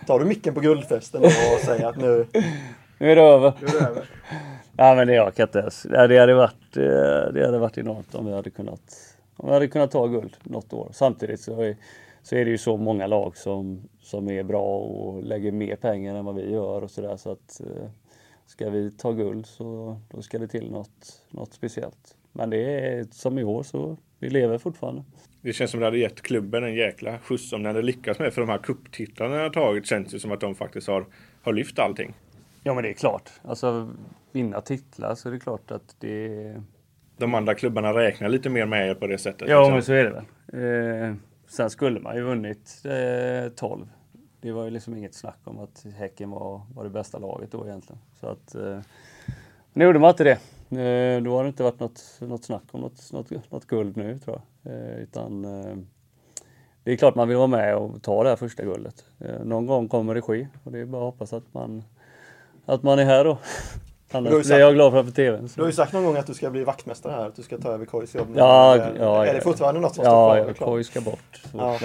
[0.08, 1.32] Tar du micken på guldfesten och
[1.66, 2.26] säger att nu,
[2.98, 3.54] Nu är det över.
[3.62, 4.10] nu är det över.
[4.80, 5.84] Ja men det jag kan inte ens.
[5.84, 8.82] Det hade varit, eh, det hade varit enormt om vi hade kunnat,
[9.38, 10.90] om vi hade kunnat ta guld något år.
[10.94, 11.76] Samtidigt så är,
[12.28, 16.16] så är det ju så många lag som, som är bra och lägger mer pengar
[16.16, 17.18] än vad vi gör och sådär.
[17.18, 17.90] Så att eh,
[18.46, 22.18] ska vi ta guld så då ska det till något, något speciellt.
[22.32, 25.04] Men det är som i år så vi lever fortfarande.
[25.42, 28.34] Det känns som det hade gett klubben en jäkla skjuts om ni hade lyckats med.
[28.34, 31.06] För de här kupptitlarna ni har tagit känns ju som att de faktiskt har,
[31.42, 32.14] har lyft allting.
[32.64, 33.32] Ja men det är klart.
[33.44, 33.90] Alltså
[34.32, 36.62] vinna titlar så är det klart att det
[37.18, 39.50] De andra klubbarna räknar lite mer med er på det sättet.
[39.50, 39.74] Ja, liksom.
[39.74, 41.10] men så är det väl.
[41.10, 41.16] Eh,
[41.48, 43.90] sen skulle man ju vunnit eh, 12.
[44.42, 47.66] Det var ju liksom inget snack om att Häcken var, var det bästa laget då
[47.66, 48.02] egentligen.
[48.20, 48.80] Så att, eh,
[49.74, 50.40] nu gjorde man inte det.
[50.70, 54.18] Eh, då har det inte varit något, något snack om något, något, något guld nu
[54.18, 54.74] tror jag.
[54.74, 55.76] Eh, utan eh,
[56.84, 59.06] det är klart man vill vara med och ta det här första guldet.
[59.20, 61.84] Eh, någon gång kommer det ske och det är bara att hoppas att man,
[62.66, 63.38] att man är här då.
[64.12, 65.50] Annars sagt- blir jag glad framför TVn.
[65.50, 65.56] så.
[65.56, 67.58] Du har ju sagt någon gång att du ska bli vaktmästare här, att du ska
[67.58, 68.28] ta över KIs jobb.
[68.36, 69.34] Ja, är, ja, är ja.
[69.34, 70.56] det fortfarande något som står Ja, kvar?
[70.60, 71.42] ja, Koj ska bort.
[71.54, 71.78] Ja.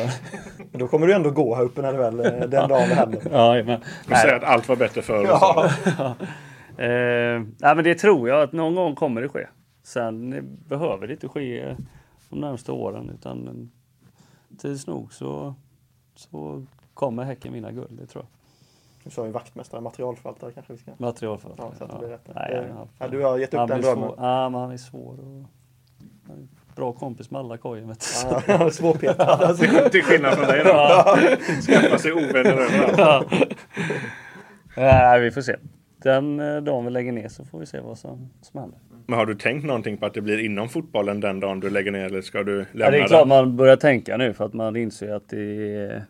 [0.71, 2.95] Men Då kommer du ändå gå här uppe när det väl, eh, den dagen det
[2.95, 3.23] händer.
[3.33, 5.25] Ja, men, Du säger att allt var bättre förr.
[5.29, 5.71] Ja.
[6.79, 9.47] Eh, nej, men det tror jag att någon gång kommer det ske.
[9.83, 11.77] Sen eh, behöver det inte ske eh,
[12.31, 15.55] de närmaste åren utan eh, tids nog så,
[16.15, 18.29] så kommer Häcken vinna guld, det tror jag.
[19.05, 20.91] Du sa ju vaktmästare, materialförvaltare kanske vi ska...
[20.99, 21.69] Materialförvaltare.
[21.71, 22.29] Ja, så att det blir rätt.
[22.35, 22.65] Nej,
[22.99, 24.09] ja, du har gett upp den drömmen.
[24.09, 25.13] Svår, ja, men han är svår.
[25.21, 25.45] Och,
[26.33, 27.89] är bra kompis med alla kojen.
[27.89, 28.53] vet du.
[28.53, 29.25] Ja, Svårpetad.
[29.29, 29.89] Alltså.
[29.91, 30.73] Till skillnad från dig då.
[31.63, 32.99] Skaffa sig ovänner överallt.
[32.99, 33.25] Ja.
[34.77, 35.57] Nej, vi får se.
[36.03, 38.79] Den eh, dagen vi lägger ner så får vi se vad som, som händer.
[39.07, 41.91] Men har du tänkt någonting på att det blir inom fotbollen den dagen du lägger
[41.91, 43.09] ner eller ska du lämna Ja, det är den?
[43.09, 46.03] klart man börjar tänka nu för att man inser att det,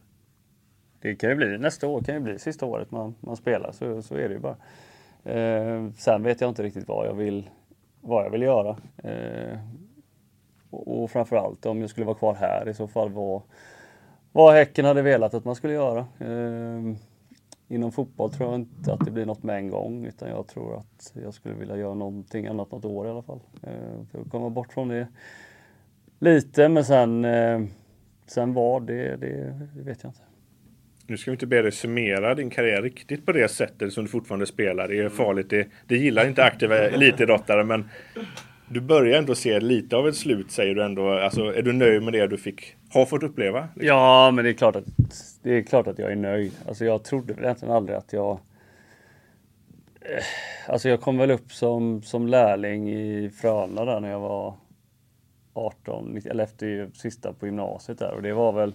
[1.02, 3.72] det kan ju bli, nästa år kan ju bli sista året man, man spelar.
[3.72, 4.56] Så, så är det ju bara.
[5.24, 7.50] Eh, sen vet jag inte riktigt vad jag vill,
[8.00, 8.76] vad jag vill göra.
[8.96, 9.58] Eh,
[10.70, 13.42] och, och framförallt om jag skulle vara kvar här i så fall vad,
[14.32, 16.06] vad Häcken hade velat att man skulle göra.
[16.18, 16.96] Eh,
[17.68, 20.76] inom fotboll tror jag inte att det blir något med en gång utan jag tror
[20.76, 23.40] att jag skulle vilja göra någonting annat något år i alla fall.
[23.62, 25.08] Eh, för att komma bort från det
[26.18, 27.60] lite men sen, eh,
[28.26, 30.31] sen vad det, det, det vet jag inte.
[31.06, 34.10] Nu ska vi inte be dig summera din karriär riktigt på det sättet som du
[34.10, 34.88] fortfarande spelar.
[34.88, 35.50] Det är farligt.
[35.50, 37.88] Det, det gillar inte aktiva elitidrottare men
[38.68, 41.08] du börjar ändå se lite av ett slut säger du ändå.
[41.08, 43.68] Alltså, är du nöjd med det du fick, har fått uppleva?
[43.74, 44.84] Ja, men det är klart att,
[45.42, 46.52] det är klart att jag är nöjd.
[46.68, 48.30] Alltså jag trodde väl egentligen aldrig att jag...
[50.00, 50.24] Eh,
[50.68, 54.54] Alltså jag kom väl upp som, som lärling i Frölunda där när jag var
[55.54, 58.74] 18, eller efter sista på gymnasiet där och det var väl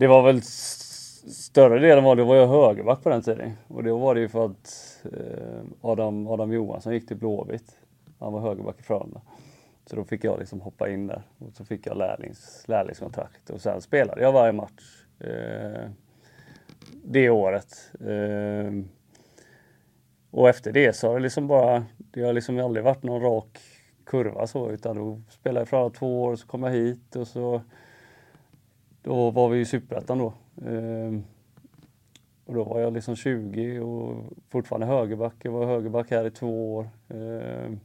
[0.00, 3.98] det var väl större delen var det var jag högerback på den tiden och då
[3.98, 7.78] var det ju för att eh, Adam, Adam Johansson gick till Blåvitt.
[8.18, 9.20] Han var högerback i Frölunda.
[9.86, 13.60] Så då fick jag liksom hoppa in där och så fick jag lärlings, lärlingskontrakt och
[13.60, 15.04] sen spelade jag varje match.
[15.20, 15.90] Eh,
[17.04, 17.90] det året.
[18.00, 18.72] Eh,
[20.30, 23.58] och efter det så har det liksom bara, det har liksom aldrig varit någon rak
[24.06, 27.26] kurva så utan då spelade jag för två år och så kom jag hit och
[27.28, 27.62] så
[29.02, 30.32] då var vi i Superettan då.
[30.66, 31.24] Ehm,
[32.44, 35.34] och då var jag liksom 20 och fortfarande högerback.
[35.42, 36.88] Jag var högerback här i två år.
[37.08, 37.80] Ehm,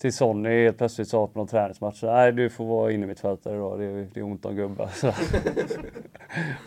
[0.00, 3.78] till Sonny helt plötsligt sa på någon träningsmatch, nej du får vara inne mittfältare idag,
[3.78, 4.88] det är, det är ont om gubbar.
[4.94, 5.12] Så,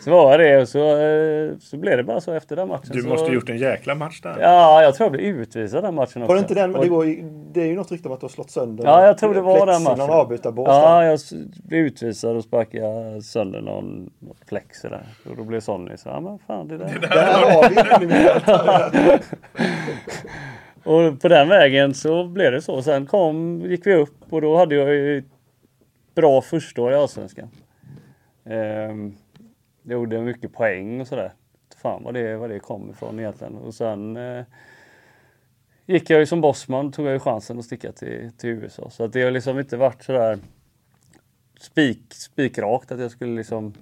[0.04, 2.90] så var jag det och så, eh, så blev det bara så efter den matchen.
[2.92, 4.36] Du så, måste ha gjort en jäkla match där.
[4.40, 6.28] Ja, jag tror jag blev utvisad den matchen också.
[6.28, 6.76] Var det inte den?
[6.76, 9.06] Och- Det, ju- det är ju något rykte om att du har slått sönder Ja,
[9.06, 9.98] jag tror det var den matchen.
[9.98, 11.02] någon avbytarbås Ja, där.
[11.02, 11.18] jag
[11.64, 14.10] blev utvisad och sparkade sönder någon
[14.48, 15.06] plexi där.
[15.30, 16.98] Och då blev Sonny så, ja men fan det där.
[17.00, 17.68] Där har
[18.00, 19.18] vi.
[20.84, 22.82] Och på den vägen så blev det så.
[22.82, 25.24] Sen kom, gick vi upp och då hade jag ju ett
[26.14, 27.48] bra första år i Allsvenskan.
[28.44, 29.16] Ehm,
[29.82, 31.32] jag gjorde mycket poäng och sådär.
[31.76, 33.56] Fan vad det, vad det kom ifrån egentligen.
[33.56, 34.44] Och sen eh,
[35.86, 38.90] gick jag ju som bossman, tog jag ju chansen att sticka till, till USA.
[38.90, 40.38] Så att det har liksom inte varit sådär
[41.60, 43.74] spik, spikrakt att jag skulle liksom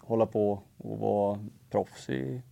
[0.00, 1.38] hålla på och vara
[1.70, 2.42] proffs i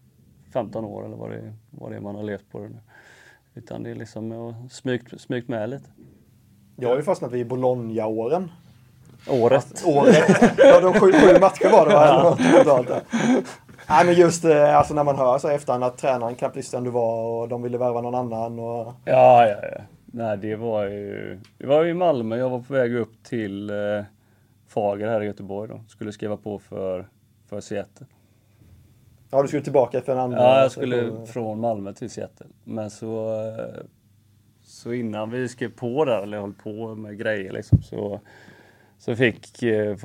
[0.53, 2.81] 15 år eller vad det, vad det är man har levt på det nu.
[3.59, 5.91] Utan det är liksom smygt, smygt med lite.
[6.77, 8.51] Jag har ju fastnat vid Bologna-åren.
[9.29, 9.83] Året.
[9.87, 10.55] Året.
[10.59, 12.83] Ja, de sju, sju matcher var det va?
[12.83, 13.03] Där.
[13.89, 16.85] Nej men just eh, alltså när man hör så efterhand att tränaren knappt visste vem
[16.85, 18.59] du var och de ville värva någon annan.
[18.59, 18.95] Och...
[19.05, 19.81] Ja, ja, ja.
[20.07, 21.41] Nej, det var ju...
[21.59, 22.37] Det var ju i Malmö.
[22.37, 24.05] Jag var på väg upp till eh,
[24.69, 25.81] Fager här i Göteborg då.
[25.89, 27.09] Skulle skriva på för,
[27.49, 28.07] för Seattle.
[29.31, 30.39] Ja du skulle tillbaka för en andra.
[30.39, 32.47] Ja, jag skulle från Malmö till Seattle.
[32.65, 33.83] Men så, eh,
[34.63, 38.21] så innan vi skrev på där, eller höll på med grejer liksom, så,
[38.99, 39.97] så fick eh,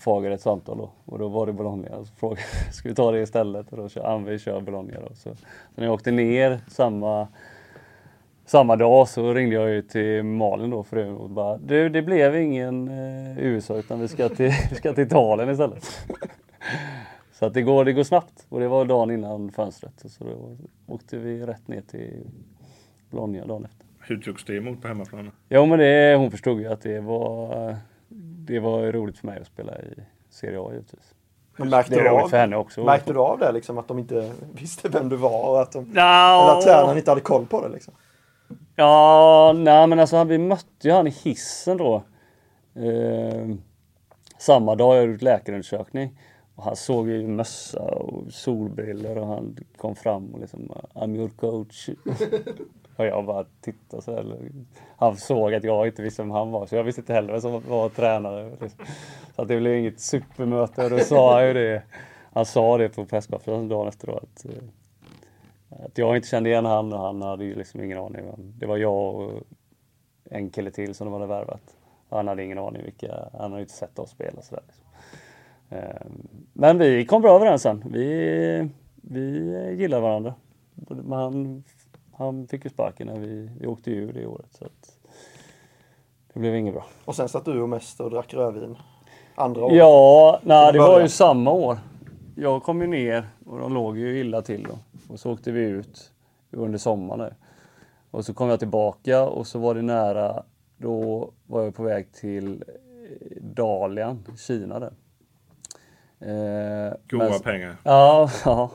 [0.00, 0.90] Fager ett samtal då.
[1.04, 2.04] Och då var det Bologna.
[2.04, 3.72] Så frågade ska vi ta det istället?
[3.72, 5.14] Och då kör ja, vi kör Bologna då.
[5.14, 7.28] Så, så när jag åkte ner samma,
[8.46, 12.36] samma dag så ringde jag ju till Malin då för och bara du, det blev
[12.36, 16.06] ingen eh, USA utan vi ska till, vi ska till Italien istället.
[17.38, 19.92] Så att det går, det går snabbt och det var dagen innan fönstret.
[20.06, 20.56] Så då
[20.94, 22.30] åkte vi rätt ner till
[23.10, 23.86] Bologna dagen efter.
[24.00, 25.30] Hur togs det emot på hemmaplan?
[25.48, 27.76] Jo men det, hon förstod ju att det var,
[28.46, 29.94] det var roligt för mig att spela i
[30.30, 31.14] Serie A givetvis.
[31.56, 32.84] Men märkte du av, för henne också.
[32.84, 35.92] Märkte du av det liksom att de inte visste vem du var och att de,
[35.94, 36.44] Ja.
[36.44, 37.94] eller att tränaren inte hade koll på det liksom?
[38.76, 42.02] Ja, nej men alltså vi mötte ju han i hissen då.
[42.74, 43.48] Eh,
[44.38, 46.18] samma dag jag gjort läkarundersökning.
[46.54, 51.28] Och han såg ju mössa och solbriller och han kom fram och liksom I'm your
[51.28, 51.88] coach.
[52.96, 54.50] och jag bara tittade så här.
[54.96, 57.40] Han såg att jag inte visste vem han var så jag visste inte heller vem
[57.40, 58.50] som var tränare.
[58.60, 58.86] liksom.
[59.36, 61.82] Så att det blev inget supermöte och då sa han ju det.
[62.32, 66.64] Han sa det på presskonferensen dagen efter då att eh, att jag inte kände igen
[66.64, 68.30] han och han hade ju liksom ingen aning.
[68.30, 69.30] om- Det var jag och
[70.30, 71.76] en kille till som de hade värvat.
[72.10, 74.62] Han hade ingen aning vilka, han hade ju inte sett oss spela sådär.
[74.66, 74.83] Liksom.
[75.70, 77.84] Ehm, Men vi kom bra överens sen.
[77.86, 80.34] Vi, vi gillar varandra.
[81.08, 81.64] Han,
[82.12, 84.46] han fick ju sparken när vi, vi åkte ur det året.
[84.58, 84.64] Så
[86.32, 86.84] det blev inget bra.
[87.04, 88.76] Och sen satt du och mest och drack rödvin.
[89.34, 89.76] Andra året.
[89.76, 91.78] Ja, nej, det var ju samma år.
[92.36, 94.78] Jag kom ju ner och de låg ju illa till då.
[95.12, 96.10] Och så åkte vi ut
[96.50, 97.34] under sommaren.
[98.10, 100.42] Och så kom jag tillbaka och så var det nära.
[100.76, 104.92] Då var jag på väg till eh, Dalian, Kina där.
[106.24, 107.76] Eh, Goda men- pengar.
[107.82, 108.70] Ja, ja.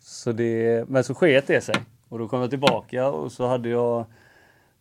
[0.00, 1.74] Så det, men så sket det sig.
[2.08, 4.04] Och då kom jag tillbaka och så hade jag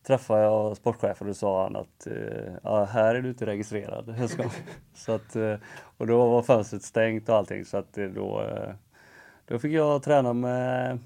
[0.08, 4.30] träffade jag sportchefen och då sa han att eh, ja, här är du inte registrerad.
[4.94, 5.56] Så att, eh,
[5.98, 8.74] och då var fönstret stängt och allting så att det då, eh,
[9.46, 11.00] då fick jag träna med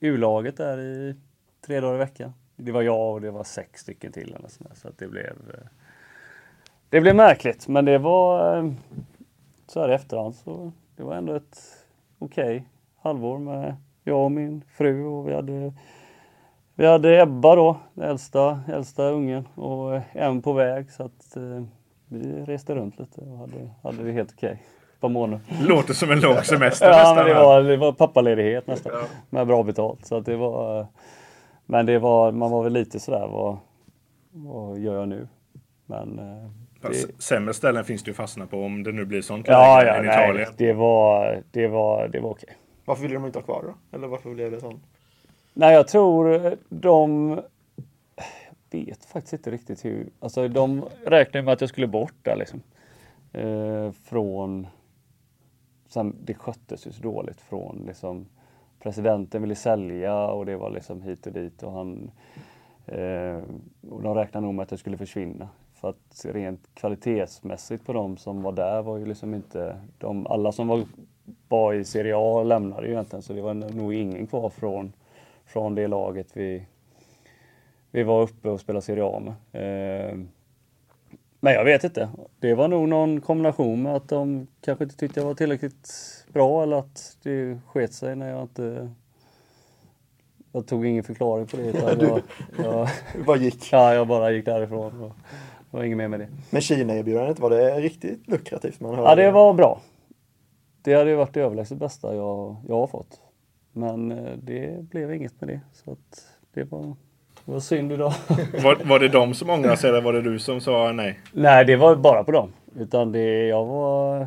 [0.00, 1.14] U-laget där i
[1.66, 2.34] tre dagar i veckan.
[2.56, 5.32] Det var jag och det var sex stycken till eller sådär, så att det blev
[5.54, 5.66] eh,
[6.88, 8.72] det blev märkligt men det var eh,
[9.70, 11.58] så här i efterhand så det var ändå ett
[12.18, 12.64] okej
[13.00, 15.72] halvår med jag och min fru och vi hade
[16.74, 21.62] vi hade Ebba då, den äldsta, äldsta ungen och en på väg så att eh,
[22.08, 24.62] vi reste runt lite och hade, hade det helt okej.
[24.94, 25.40] Ett par månader.
[25.60, 27.16] Låter som en lång semester Ja, nästan.
[27.16, 28.92] men det var, det var pappaledighet nästan.
[29.30, 30.06] Med bra betalt.
[30.06, 30.86] Så att det var,
[31.66, 33.56] men det var, man var väl lite sådär, vad,
[34.30, 35.28] vad gör jag nu?
[35.86, 36.50] Men eh,
[37.18, 39.96] Sämre ställen finns det ju fastna på om det nu blir sånt ja, läge ja
[39.96, 40.52] än nej, Italien.
[40.56, 42.56] det var, det var, det var okej.
[42.84, 43.96] Varför ville de inte ha kvar då?
[43.96, 44.82] Eller varför blev det sånt?
[45.54, 47.30] Nej, jag tror de...
[48.70, 50.08] Jag vet faktiskt inte riktigt hur...
[50.20, 52.62] Alltså de räknade med att jag skulle bort där liksom.
[53.32, 54.66] Eh, från...
[55.88, 58.26] Sen, det sköttes ju så dåligt från liksom...
[58.82, 62.10] Presidenten ville sälja och det var liksom hit och dit och han...
[62.86, 63.42] Eh,
[63.90, 65.48] och de räknade nog med att jag skulle försvinna.
[65.80, 69.80] För att rent kvalitetsmässigt på de som var där var ju liksom inte...
[69.98, 70.84] De, alla som var,
[71.48, 74.92] var i Serie A lämnade ju egentligen så det var nog ingen kvar från
[75.48, 76.66] från det laget vi,
[77.90, 79.34] vi var uppe och spelade Serie A med.
[79.52, 80.18] Eh,
[81.40, 82.08] men jag vet inte.
[82.38, 85.88] Det var nog någon kombination med att de kanske inte tyckte jag var tillräckligt
[86.32, 88.90] bra eller att det sket sig när jag inte...
[90.52, 92.22] Jag tog ingen förklaring på det utan jag,
[92.58, 93.72] jag, Det bara gick.
[93.72, 95.02] ja, jag bara gick därifrån.
[95.02, 95.12] Och,
[95.70, 96.28] det var inget mer med det.
[96.50, 98.80] Men Kina-erbjudandet, var det riktigt lukrativt?
[98.80, 99.80] Man Ja, det var bra.
[100.82, 103.20] Det hade ju varit det överlägset bästa jag, jag har fått.
[103.72, 105.60] Men eh, det blev inget med det.
[105.72, 106.82] Så att det var,
[107.44, 108.12] det var synd idag.
[108.62, 111.20] Var, var det de som ångrade sig eller var det du som sa nej?
[111.32, 112.52] Nej, det var bara på dem.
[112.76, 114.26] Utan det, jag var...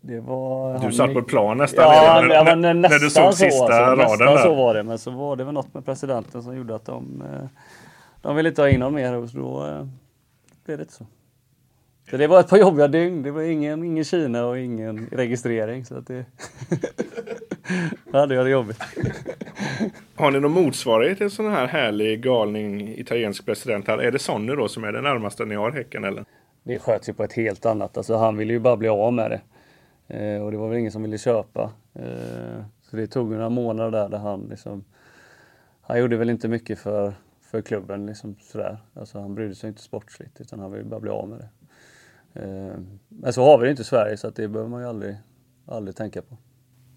[0.00, 0.78] Det var...
[0.78, 3.32] Du satt på plan nästan Ja, redan ja, när, men när nästan du såg så,
[3.32, 4.36] sista alltså, raden nästan där.
[4.42, 4.82] så var det.
[4.82, 7.22] Men så var det väl något med presidenten som gjorde att de...
[7.22, 7.48] eh,
[8.22, 9.86] De ville inte ha in någon mer och då eh,
[10.64, 11.06] blev det inte så.
[12.10, 13.22] Så det var ett par jobbiga dygn.
[13.22, 15.84] Det var ingen, ingen Kina och ingen registrering.
[15.84, 16.24] Så att det...
[18.12, 18.82] Då hade jag det jobbigt.
[20.14, 23.88] Har ni någon motsvarighet till en sån här härlig galning italiensk president?
[23.88, 23.98] Här?
[23.98, 26.24] Är det Sonny då som är det närmaste ni har Häcken eller?
[26.62, 27.96] Det sköts ju på ett helt annat.
[27.96, 29.40] Alltså han ville ju bara bli av med det.
[30.16, 31.72] Eh, och det var väl ingen som ville köpa.
[31.94, 34.84] Eh, så det tog några månader där, där han liksom...
[35.80, 37.14] Han gjorde väl inte mycket för,
[37.52, 38.78] för klubben liksom sådär.
[38.94, 41.48] Alltså han brydde sig inte sportsligt utan han ville bara bli av med det.
[42.40, 42.76] Eh,
[43.08, 45.16] men så har vi det inte i Sverige så att det behöver man ju aldrig,
[45.66, 46.36] aldrig tänka på.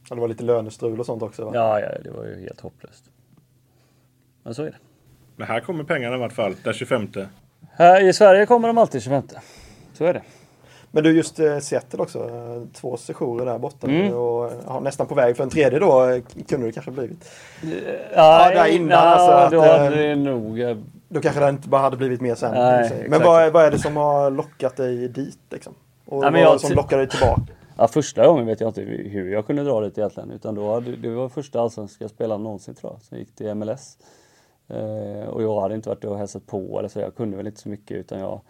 [0.10, 1.52] Ja, det var lite lönestrul och sånt också va?
[1.54, 3.12] Ja, ja, det var ju helt hopplöst.
[4.44, 4.78] Men så är det.
[5.36, 7.08] Men här kommer pengarna i vart fall, den 25.
[7.72, 9.24] Här i Sverige kommer de alltid 25.
[9.94, 10.24] Så är det.
[10.96, 12.20] Men du, just eh, Seattle också.
[12.20, 14.14] eh, Två sessioner där borta Mm.
[14.14, 17.30] och ja, nästan på väg för en tredje då eh, kunde det kanske blivit.
[18.16, 20.60] Ja, där innan, nej, alltså, att, då eh, hade det nog...
[20.62, 20.78] eh,
[21.10, 22.52] Då kanske det inte bara hade blivit mer sen.
[22.54, 23.06] Nej.
[23.10, 25.74] Men vad, är- vad är det som har lockat dig dit liksom?
[26.06, 27.42] Och men vad jag som lockar dig tillbaka?
[27.78, 30.32] Ja, första gången vet jag inte hur jag kunde dra dit egentligen.
[30.32, 33.02] Utan då hade, det var första allsvenska spelaren någonsin tror jag.
[33.02, 33.98] Sen gick till MLS.
[34.70, 37.00] Eh, och jag hade inte varit och hälsat på eller så.
[37.00, 38.42] Jag kunde väl inte så mycket utan jag...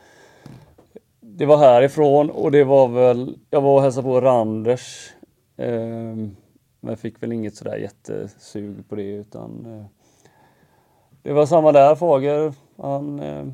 [1.28, 3.38] Det var härifrån och det var väl...
[3.49, 5.13] Jag var och hälsade på Randers.
[5.57, 6.15] Eh,
[6.80, 9.65] men fick väl inget sådär jättesug på det utan...
[9.65, 9.86] Eh,
[11.21, 12.53] det var samma där, Fager.
[12.78, 13.45] Han, eh,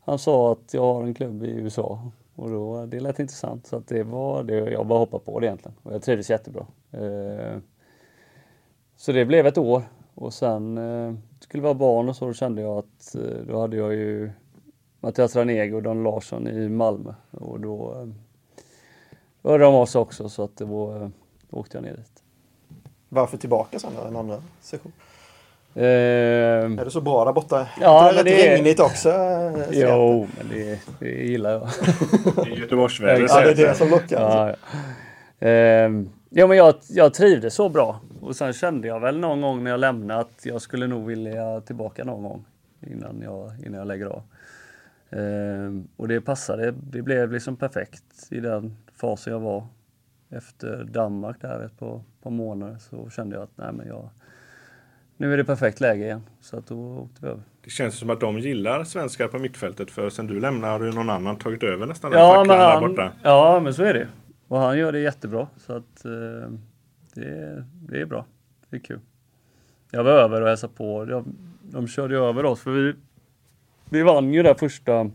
[0.00, 2.10] han sa att jag har en klubb i USA.
[2.34, 3.66] Och då, det lät intressant.
[3.66, 5.76] Så att det var det, jag bara hoppade på det egentligen.
[5.82, 6.66] Och jag trivdes jättebra.
[6.92, 7.58] Eh,
[8.96, 9.82] så det blev ett år.
[10.14, 13.76] Och sen eh, skulle vara barn och så, då kände jag att eh, då hade
[13.76, 14.30] jag ju
[15.04, 17.14] Mattias Ranegi och Don Larsson i Malmö.
[17.30, 18.08] Och då, eh,
[19.42, 21.08] då hörde de sig också så att det var, eh,
[21.50, 22.22] då åkte jag ner dit.
[23.08, 24.92] Varför tillbaka sen då, en andra session?
[25.74, 27.66] Eh, Är det så bra där borta?
[27.80, 29.08] Ja, det är rätt det är- regnigt också.
[29.70, 31.68] jo, men det, det gillar jag.
[32.48, 34.20] I Göteborgsväder Ja, det är det som lockar.
[34.20, 34.48] Ja,
[35.38, 35.46] ja.
[35.48, 38.00] Ehm, ja, men jag, jag trivdes så bra.
[38.20, 41.60] Och sen kände jag väl någon gång när jag lämnade att jag skulle nog vilja
[41.60, 42.44] tillbaka någon gång
[42.86, 44.22] innan jag, innan jag lägger av.
[45.14, 46.74] Ehm, och det passade.
[46.90, 49.66] Det blev liksom perfekt i den fasen jag var.
[50.30, 54.08] Efter Danmark där ett par, par månader så kände jag att nej, men jag,
[55.16, 56.22] nu är det perfekt läge igen.
[56.40, 57.42] Så att då åkte vi över.
[57.64, 60.92] Det känns som att de gillar svenskar på mittfältet för sen du lämnar har ju
[60.92, 63.12] någon annan tagit över nästan Ja men, han, borta.
[63.22, 64.08] ja, men så är det.
[64.48, 65.48] Och han gör det jättebra.
[65.56, 66.50] Så att eh,
[67.14, 68.26] det, det är bra.
[68.70, 69.00] Det är kul.
[69.90, 71.04] Jag var över och hälsade på.
[71.04, 72.94] De, de körde över oss för vi,
[73.94, 75.10] vi vann ju där första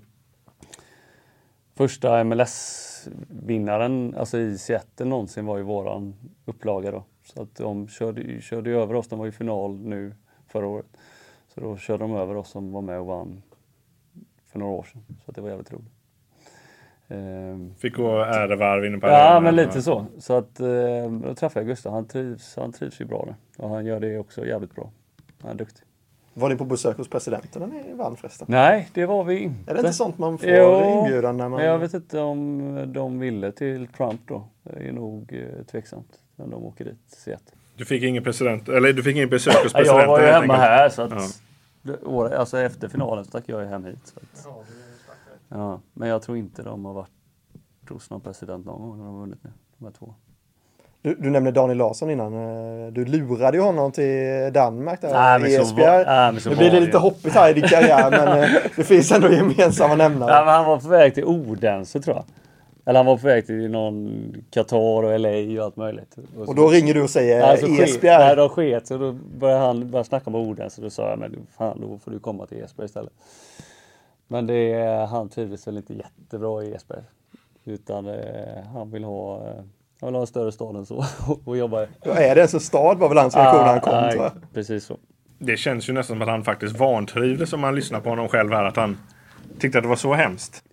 [1.75, 6.15] första MLS-vinnaren, alltså i Seattle någonsin var ju våran
[6.45, 7.03] upplaga då.
[7.23, 9.07] Så att de körde, körde över oss.
[9.07, 10.15] De var i final nu
[10.47, 10.85] förra året.
[11.47, 13.41] Så då körde de över oss som var med och vann
[14.51, 15.01] för några år sedan.
[15.25, 15.93] Så det var jävligt roligt.
[17.07, 20.05] Ehm, Fick gå ärevarv inne på Ja, men lite så.
[20.17, 21.93] Så att eh, då träffade jag Gustav.
[21.93, 23.63] Han trivs, han trivs ju bra där.
[23.63, 24.91] Och han gör det också jävligt bra.
[25.41, 25.83] Han är duktig.
[26.33, 28.47] Var ni på besök hos presidenten när ni vann förresten?
[28.49, 29.71] Nej, det var vi inte.
[29.71, 31.57] Är det inte sånt man får Jo, inbjudan när man...
[31.59, 34.43] Men jag vet inte om de ville till Trump då.
[34.63, 36.19] Det är nog eh, tveksamt.
[36.35, 37.27] Om de åker dit.
[37.75, 39.99] Du fick ingen president, eller du fick ingen besök hos presidenten?
[40.01, 41.43] jag var ju hemma här så att
[42.05, 42.35] Ja.
[42.35, 43.99] alltså efter finalen så stack jag ju hem hit.
[44.03, 44.47] Så att,
[45.49, 47.09] ja, men jag tror inte de har varit
[47.89, 49.49] hos någon president någon gång när de har vunnit nu.
[49.77, 50.13] De här två.
[51.01, 52.33] Du, du nämnde Daniel Larsson innan.
[52.33, 55.13] Eh, Du lurade ju honom till Danmark där.
[55.13, 56.05] Nej, men så Esbjerg.
[56.05, 58.49] var- nej, men så nu blir det lite hoppigt här i din karriär men eh,
[58.75, 60.31] det finns ändå gemensamma nämnare.
[60.31, 62.25] Ja, men han var på väg till Odense tror jag.
[62.85, 65.29] Eller han var på väg till någon Qatar och LA
[65.59, 66.15] och allt möjligt.
[66.47, 68.25] Och då ringer du och säger så ske- Esbjerg.
[68.25, 70.81] Nej, de sket så då började han började snacka om Odense.
[70.81, 73.13] Då sa jag, men fan då får du komma till Esberg istället.
[74.27, 74.73] Men det,
[75.09, 77.01] han trivdes väl inte jättebra i Esberg.
[77.65, 79.63] Utan eh, han vill ha eh,
[79.99, 81.05] han vill ha en större stad än så
[81.45, 81.87] och jobba i.
[82.03, 84.31] Ja, är det ens en stad var väl hans reaktion när han kom Ah, jag.
[84.53, 84.97] Precis så.
[85.39, 88.51] Det känns ju nästan som att han faktiskt vantrivdes om man lyssnar på honom själv
[88.51, 88.65] här.
[88.65, 88.97] Att han
[89.59, 90.63] tyckte att det var så hemskt.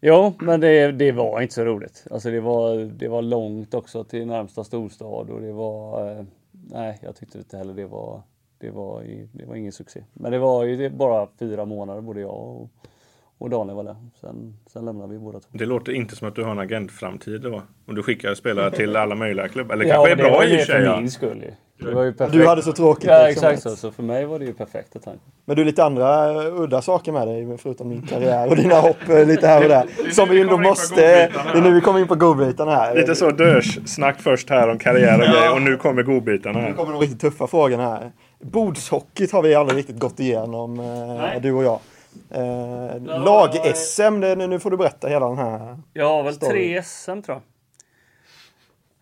[0.00, 2.04] Jo, men det, det var inte så roligt.
[2.10, 6.10] Alltså det var, det var långt också till närmsta storstad och det var...
[6.10, 8.22] Eh, nej, jag tyckte inte heller det var...
[8.60, 10.04] Det var, det var ingen succé.
[10.12, 12.70] Men det var ju bara fyra månader både jag och,
[13.38, 13.96] och Daniel var där.
[14.20, 15.48] Sen, sen lämnade vi båda två.
[15.52, 17.62] Det låter inte som att du har en agentframtid då.
[17.88, 19.74] Om du skickar spelare till alla möjliga klubbar.
[19.74, 20.84] Eller Ja, kanske är det bra var i och för sig.
[20.86, 21.50] för min skull ju.
[21.86, 22.32] Det var ju perfekt.
[22.38, 23.04] Du hade så tråkigt.
[23.10, 23.48] Ja, liksom.
[23.48, 23.76] exakt så.
[23.76, 25.22] Så för mig var det ju perfekta tanken.
[25.44, 29.26] Men du, lite andra udda saker med dig förutom din karriär och dina hopp eh,
[29.26, 29.86] lite här och där.
[30.04, 30.94] nu Som vi ändå måste...
[30.94, 32.94] Det är nu vi kommer in på godbitarna här.
[32.94, 35.54] Lite så dörs-snack först här om karriär och grejer.
[35.54, 36.72] Och nu kommer godbitarna Nu här.
[36.72, 38.12] kommer de riktigt tuffa frågorna här.
[38.40, 41.78] Bordshockeyt har vi aldrig riktigt gått igenom, eh, du och jag.
[42.30, 45.78] Eh, Lag-SM, nu får du berätta hela den här.
[46.00, 46.50] Har väl Story.
[46.52, 47.42] tre SM tror jag.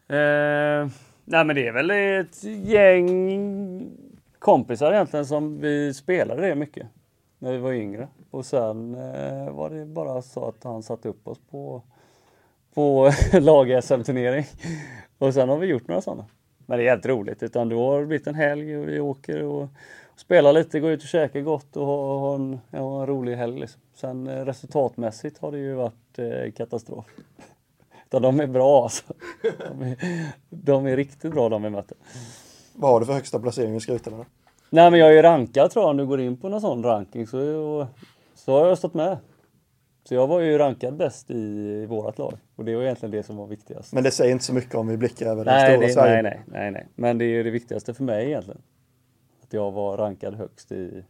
[0.09, 0.89] Eh,
[1.25, 3.91] nej men det är väl ett gäng
[4.39, 6.87] kompisar egentligen som vi spelade det mycket.
[7.39, 8.09] När vi var yngre.
[8.31, 11.83] Och sen eh, var det bara så att han satte upp oss på,
[12.75, 14.45] på lag-SM-turnering.
[15.19, 16.25] Och sen har vi gjort några sådana.
[16.67, 17.43] Men det är helt roligt.
[17.43, 19.69] Utan då har det blivit en helg och vi åker och
[20.17, 23.61] spelar lite, går ut och käkar gott och har, har, en, har en rolig helg.
[23.61, 23.81] Liksom.
[23.95, 27.05] Sen eh, resultatmässigt har det ju varit eh, katastrof.
[28.07, 29.05] Utan de är bra alltså.
[29.43, 29.97] De är,
[30.51, 31.97] de är riktigt bra de vi möter.
[32.73, 34.25] Vad har du för högsta placering i Skrutarna?
[34.71, 36.83] Nej men jag är ju rankad tror jag om du går in på någon sån
[36.83, 37.87] ranking så,
[38.35, 39.19] så har jag stått med.
[40.09, 42.39] Så jag var ju rankad bäst i, i vårat lag.
[42.57, 43.93] Och det var egentligen det som var viktigast.
[43.93, 46.23] Men det säger inte så mycket om vi blickar över det nej, stora det, Sverige.
[46.23, 46.87] nej, nej, nej, nej.
[46.95, 48.62] Men det är ju det viktigaste för mig egentligen.
[49.47, 51.05] Att jag var rankad högst i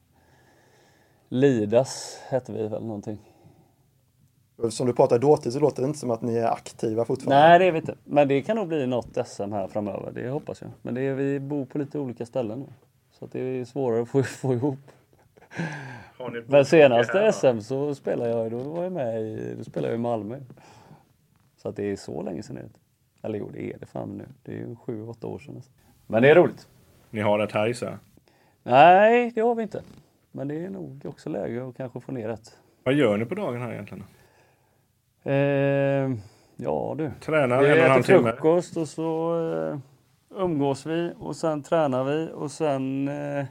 [1.29, 3.19] Lidas, hette vi väl någonting.
[4.71, 7.49] Som du pratar dåtid så låter det inte som att ni är aktiva fortfarande.
[7.49, 7.95] Nej, det är vi inte.
[8.05, 10.13] Men det kan nog bli något SM här framöver.
[10.13, 10.71] Det hoppas jag.
[10.83, 12.67] Men det är, vi bor på lite olika ställen nu.
[13.13, 14.79] Så att det är svårare att få, få ihop.
[16.19, 17.33] Har ni ett Men senaste här?
[17.33, 20.41] SM så spelade jag, då var jag med i, då spelade jag i Malmö.
[21.57, 22.69] Så att det är så länge sedan nu.
[23.23, 24.25] Eller jo, det är det fan nu.
[24.43, 25.63] Det är ju sju, åtta år sedan.
[26.07, 26.69] Men det är roligt.
[27.11, 27.99] Ni har ett här.
[28.69, 29.83] Nej, det har vi inte.
[30.33, 32.57] Men det är nog också läge att kanske få ner ett.
[32.85, 34.05] Vad gör ni på dagen här egentligen?
[35.23, 36.19] Eh,
[36.57, 37.11] ja du.
[37.21, 38.33] Tränar Vi en och en halv äter timme?
[38.33, 39.39] frukost och så
[39.73, 39.79] eh,
[40.43, 43.45] umgås vi och sen tränar vi och sen eh,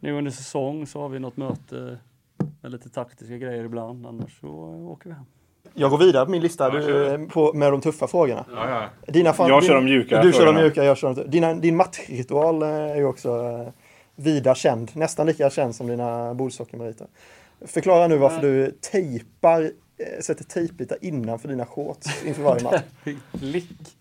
[0.00, 1.98] nu under säsong så har vi något möte
[2.60, 4.06] med lite taktiska grejer ibland.
[4.06, 5.24] Annars så eh, åker vi hem.
[5.74, 8.44] Jag går vidare på min lista du, på, med de tuffa frågorna.
[8.54, 8.70] Ja,
[9.06, 9.12] ja.
[9.12, 11.28] Dina fan, Jag kör de mjuka Du kör de mjuka, jag kör de tuffa.
[11.28, 13.68] Dina, Din matchritual eh, är ju också eh,
[14.22, 14.90] vida känd.
[14.96, 17.06] Nästan lika känd som dina bordshockeymeriter.
[17.66, 22.82] Förklara nu varför du tejpar, eh, sätter tejpbitar innanför dina shorts inför varje match.
[23.38, 23.96] Klick!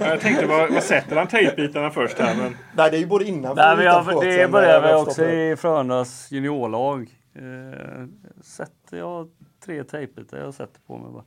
[0.00, 2.36] Jag tänkte, vad, vad sätter han tejpbitarna först här?
[2.36, 4.92] Men Nej, det är ju både innanför Nej, och men utanför jag, det började vi
[4.92, 7.10] jag också i Frölundas juniorlag.
[7.34, 8.06] Eh,
[8.42, 9.30] sätter jag
[9.64, 11.24] tre tejpbitar jag sätter på mig bara.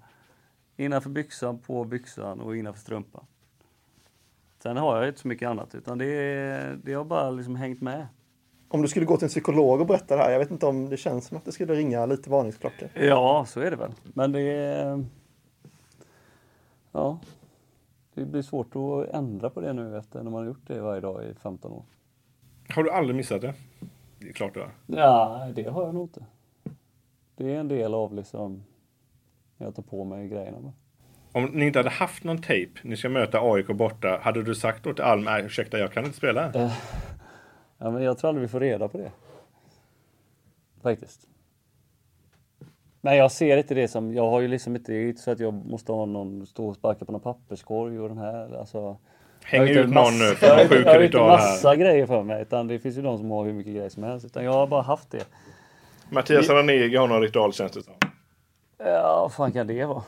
[0.78, 3.26] Innanför byxan, på byxan och innanför strumpan.
[4.64, 7.82] Sen har jag inte så mycket annat utan det, är- det har bara liksom hängt
[7.82, 8.08] med.
[8.72, 10.90] Om du skulle gå till en psykolog och berätta det här, jag vet inte om
[10.90, 12.90] det känns som att det skulle ringa lite varningsklockor.
[12.94, 13.92] Ja, så är det väl.
[14.04, 15.06] Men det är...
[16.92, 17.20] Ja.
[18.14, 21.02] Det blir svårt att ändra på det nu efter när man har gjort det varje
[21.02, 21.84] dag i 15 år.
[22.70, 23.54] har du aldrig missat det?
[24.20, 24.72] Det är klart du har.
[24.86, 26.26] Ja, det har jag nog inte.
[27.36, 28.64] Det är en del av liksom...
[29.58, 30.74] Jag tar på mig grejerna bara.
[31.32, 34.84] Om ni inte hade haft någon tejp, ni ska möta AIK borta, hade du sagt
[34.84, 36.72] då till Alm, nej ursäkta jag kan inte spela?
[37.80, 39.12] Ja, men jag tror aldrig vi får reda på det.
[40.84, 41.22] Faktiskt.
[43.02, 45.32] Men jag ser inte det som, jag har ju liksom inte, det är inte så
[45.32, 48.98] att jag måste ha någon stå och sparka på någon papperskorg och den här, alltså.
[49.44, 51.38] Häng ut någon massa- nu för någon sjuk Jag har inte ritual här.
[51.38, 54.04] massa grejer för mig, utan det finns ju de som har hur mycket grejer som
[54.04, 54.26] helst.
[54.26, 55.26] Utan jag har bara haft det.
[56.10, 57.94] Mattias Ranegi har någon ritual känns det som.
[58.78, 60.04] Ja, vad fan kan det vara?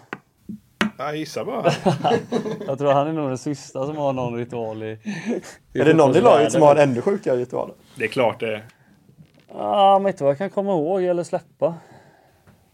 [1.05, 1.71] Jag gissar bara.
[2.67, 4.97] Jag tror han är nog den sista som har någon ritual i...
[5.73, 7.71] i Är det någon i laget som har en ännu sjukare ritual?
[7.95, 8.65] Det är klart det är.
[9.53, 11.75] Ja, men inte vad jag kan komma ihåg eller släppa.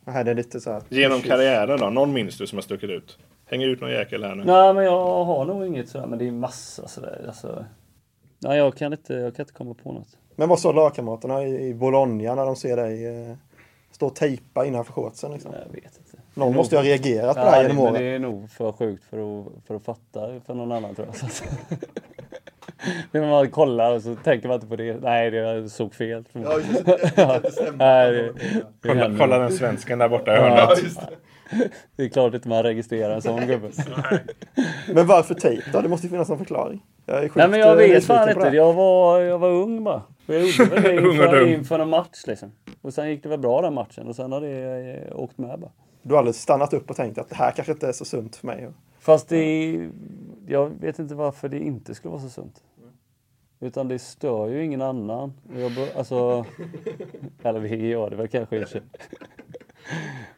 [0.06, 0.82] Nej, det är lite så här.
[0.90, 1.90] Genom karriären då?
[1.90, 3.18] Någon minns du som har stuckit ut?
[3.46, 4.44] Hänger ut någon jäkel här nu?
[4.44, 7.26] Nej, men jag har nog inget sådär, men det är massa sådär.
[7.28, 7.66] Alltså,
[8.40, 10.18] nej, jag kan inte, jag kan inte komma på något.
[10.36, 13.36] Men vad sa lagkamraterna i i Bologna när de ser dig eh,
[13.98, 15.32] stå och tejpa innanför shortsen?
[15.32, 15.52] Liksom?
[15.54, 16.18] Jag vet inte.
[16.34, 17.94] Någon måste ju ha reagerat på det här Ja, genom men åren.
[18.04, 21.80] det är nog för sjukt för att, för att fatta för någon annan tror jag.
[23.22, 24.98] När man kollar och så tänker man inte på det.
[25.02, 26.24] Nej, det såg fel.
[26.34, 26.98] Ja, just det.
[27.44, 27.78] Det stämmer.
[27.78, 30.84] Nej, det, det, Kolla, kolla den svensken där borta i Ja, hörnet.
[30.84, 31.00] just
[31.96, 32.04] det.
[32.04, 33.70] är klart inte man registrerar en sån gubbe.
[34.94, 35.82] Men varför tejp då?
[35.82, 36.86] Det måste ju finnas någon förklaring.
[37.06, 38.48] Jag är Nej men jag eh, vet fan inte.
[38.48, 40.02] Jag var, jag var ung bara.
[40.26, 42.52] Jag gjorde det inför, inför en match liksom.
[42.82, 45.60] Och sen gick det väl bra den matchen och sen har det eh, åkt med
[45.60, 45.72] bara.
[46.02, 48.36] Du har aldrig stannat upp och tänkt att det här kanske inte är så sunt
[48.36, 48.70] för mig.
[49.00, 49.90] Fast det,
[50.48, 52.64] jag vet inte varför det inte skulle vara så sunt.
[53.60, 55.34] Utan det stör ju ingen annan.
[55.58, 56.46] Jag, bör- alltså,
[57.44, 58.66] eller det gör det väl kanske i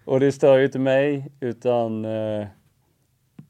[0.05, 2.47] och det stör ju inte mig utan eh,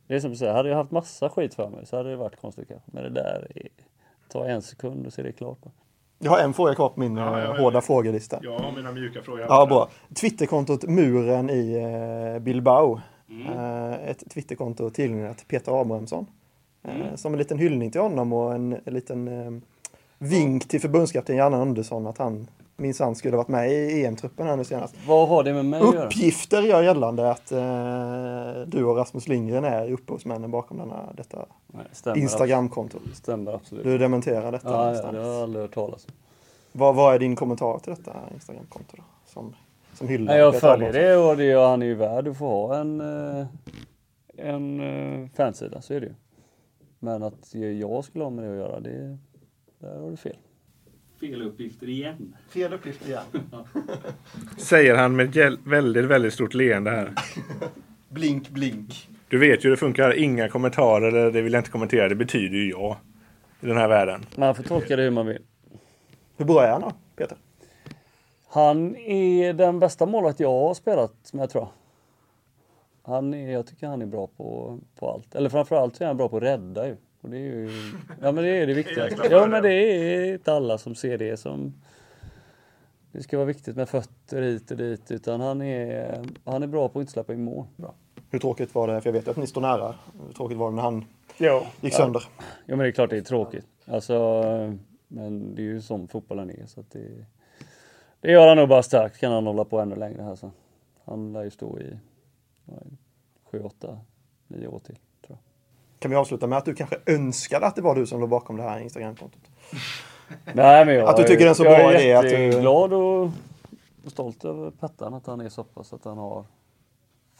[0.07, 2.15] det är som du säger, hade jag haft massa skit för mig så hade det
[2.15, 2.91] varit konstigt kanske.
[2.91, 3.67] Men det där är,
[4.27, 5.59] tar en sekund och så är det klart.
[6.19, 8.39] Jag har en fråga kvar på min eh, Ja, hårda frågelista.
[8.43, 9.45] Jag har mina mjuka frågor.
[9.49, 9.89] Ja, bra.
[10.15, 11.73] Twitterkontot Muren i
[12.35, 13.01] eh, Bilbao.
[13.29, 13.47] Mm.
[13.47, 16.25] Eh, ett Twitterkonto tillgängligt Peter Abrahamsson.
[16.83, 17.17] Mm.
[17.17, 19.61] Som en liten hyllning till honom och en, en liten
[20.17, 22.47] vink till förbundskapten Janne Andersson att han
[22.79, 24.95] minsann skulle varit med i EM-truppen här nu senast.
[25.07, 26.05] Vad har det med mig att göra?
[26.05, 31.45] Uppgifter gör gällande att eh, du och Rasmus Lindgren är upphovsmännen bakom denna, detta
[32.15, 32.99] Instagramkonto.
[33.13, 33.83] Stämmer absolut.
[33.83, 36.13] Du dementerar detta ja, ja, det har jag aldrig hört talas om.
[36.71, 39.03] Vad, vad är din kommentar till detta Instagramkonto då?
[39.25, 39.55] Som,
[39.93, 42.67] som hyllar Nej, jag följer det och det, och han är ju värd att få
[42.67, 43.45] ha en, eh,
[44.37, 46.13] en eh, fansida, så är det ju.
[46.99, 49.17] Men att jag skulle ha med det att göra, det,
[49.79, 50.35] där har du fel.
[51.19, 52.35] Fel uppgifter igen.
[52.49, 53.23] Fel uppgift igen.
[54.57, 57.13] Säger han med väldigt, väldigt stort leende här.
[58.09, 59.09] Blink, blink.
[59.27, 60.13] Du vet ju hur det funkar.
[60.13, 62.09] Inga kommentarer eller det vill jag inte kommentera.
[62.09, 62.97] Det betyder ju ja.
[63.61, 64.25] I den här världen.
[64.35, 65.41] Man får tolka det hur man vill.
[66.37, 67.37] Hur bra är han då, Peter?
[68.49, 71.71] Han är den bästa målet jag har spelat med tror jag.
[73.13, 75.35] Han är, jag tycker han är bra på, på allt.
[75.35, 76.95] Eller framförallt så är han bra på att rädda ju.
[77.21, 77.69] Och det är ju,
[78.21, 79.27] ja men det är det viktigaste.
[79.31, 81.73] Ja men det är inte alla som ser det som
[83.11, 86.89] det ska vara viktigt med fötter hit och dit utan han är, han är bra
[86.89, 87.65] på att inte släppa in mål.
[87.75, 87.93] Bra.
[88.29, 89.01] Hur tråkigt var det?
[89.01, 89.95] För jag vet att ni står nära.
[90.27, 91.05] Hur tråkigt var det när han
[91.37, 91.67] Ja.
[91.81, 92.23] gick sönder?
[92.37, 93.67] Ja men det är klart det är tråkigt.
[93.85, 94.43] Alltså,
[95.07, 97.25] men det är ju som fotbollen är så att det,
[98.21, 99.17] det gör han nog bara starkt.
[99.17, 100.51] Kan han hålla på ännu längre här sen.
[101.05, 101.97] Han lär ju stå i
[102.65, 102.97] vad är det,
[103.51, 103.99] sju, åtta,
[104.47, 104.97] nio år till.
[105.99, 108.57] Kan vi avsluta med att du kanske önskade att det var du som låg bakom
[108.57, 109.41] det här Instagramkontot?
[110.53, 112.23] Nej, men jag, Att du tycker det är en så jag bra är idé att
[112.23, 113.23] du- jätteglad och,
[114.05, 116.45] och stolt över Pettan att han är så pass att han har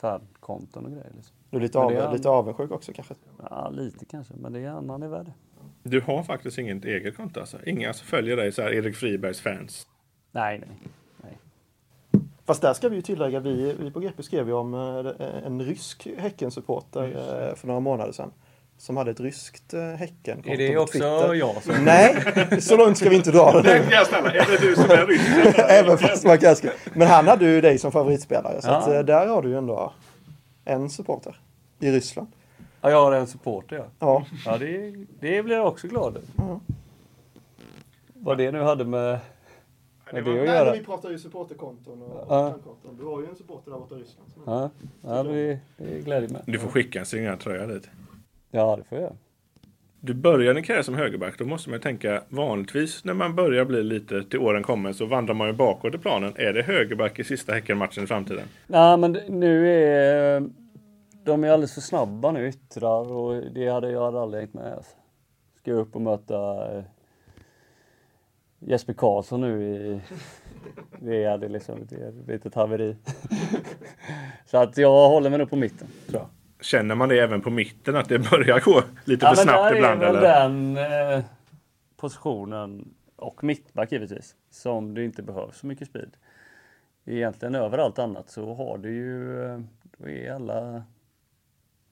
[0.01, 1.11] färdkonton och grejer.
[1.15, 1.35] Liksom.
[1.49, 3.13] Du är lite, av, är han- lite avundsjuk också kanske?
[3.49, 5.31] Ja, lite kanske, men det är han, han är värd.
[5.83, 7.57] Du har faktiskt inget eget konto alltså?
[7.65, 9.87] Inga som följer dig så här Erik Fribergs fans?
[10.31, 10.69] Nej, nej.
[11.23, 11.37] nej.
[12.45, 15.61] Fast där ska vi ju tillägga, vi, vi på GP skrev ju om eh, en
[15.61, 17.03] rysk Häcken-supporter
[17.49, 18.31] eh, för några månader sedan.
[18.79, 20.97] Som hade ett ryskt eh, häcken Är det också
[21.35, 21.85] jag som...
[21.85, 22.15] Nej,
[22.61, 23.91] så långt ska vi inte dra det nu.
[23.91, 24.31] jag ställa.
[24.31, 25.55] Är det du som är ryss?
[25.57, 26.71] Även fast man kanske...
[26.93, 28.61] Men han hade ju dig som favoritspelare.
[28.61, 28.75] Så Ja.
[28.77, 29.93] att, eh, där har du ju ändå
[30.65, 31.39] en supporter
[31.79, 32.27] i Ryssland.
[32.81, 33.85] Ja, jag har en supporter ja.
[33.99, 36.27] Ja, Ja, det, det blir jag också glad över.
[36.37, 36.59] Ja.
[38.13, 39.19] Vad det nu hade med,
[40.11, 40.73] det att Nej, göra.
[40.73, 42.51] vi pratar ju supporterkonton och Ja.
[42.51, 42.97] konton.
[42.99, 44.29] Du har ju en supporter där borta i Ryssland.
[44.45, 44.69] Ja,
[45.01, 46.41] ja det, det gläder mig.
[46.45, 47.89] Du får skicka en signerad tröja dit.
[48.51, 49.15] Ja, det får jag göra.
[50.01, 51.37] Du börjar din karriär som högerback.
[51.37, 55.05] Då måste man ju tänka vanligtvis när man börjar bli lite till åren kommer så
[55.05, 56.33] vandrar man ju bakåt i planen.
[56.35, 58.43] Är det högerback i sista Häckenmatchen i framtiden?
[58.67, 60.49] Nej, men nu är
[61.23, 64.73] de är alldeles för snabba nu, yttrar och det hade jag hade aldrig hängt med.
[64.73, 64.95] Alltså.
[65.57, 66.83] Ska upp och möta eh,
[68.59, 70.01] Jesper Karlsson nu i...
[70.99, 72.95] Det hade liksom det är ett litet haveri.
[74.45, 76.38] Så att jag håller mig nog på mitten, tror jag.
[76.61, 79.69] Känner man det även på mitten att det börjar gå lite Ja, för men snabbt
[79.69, 80.03] där ibland?
[80.03, 80.49] är väl Eller?
[80.49, 81.25] den eh,
[81.97, 86.11] positionen, och mittback givetvis, som det inte behövs så mycket speed.
[87.05, 89.59] egentligen över allt annat så har du ju, eh,
[89.97, 90.83] då är alla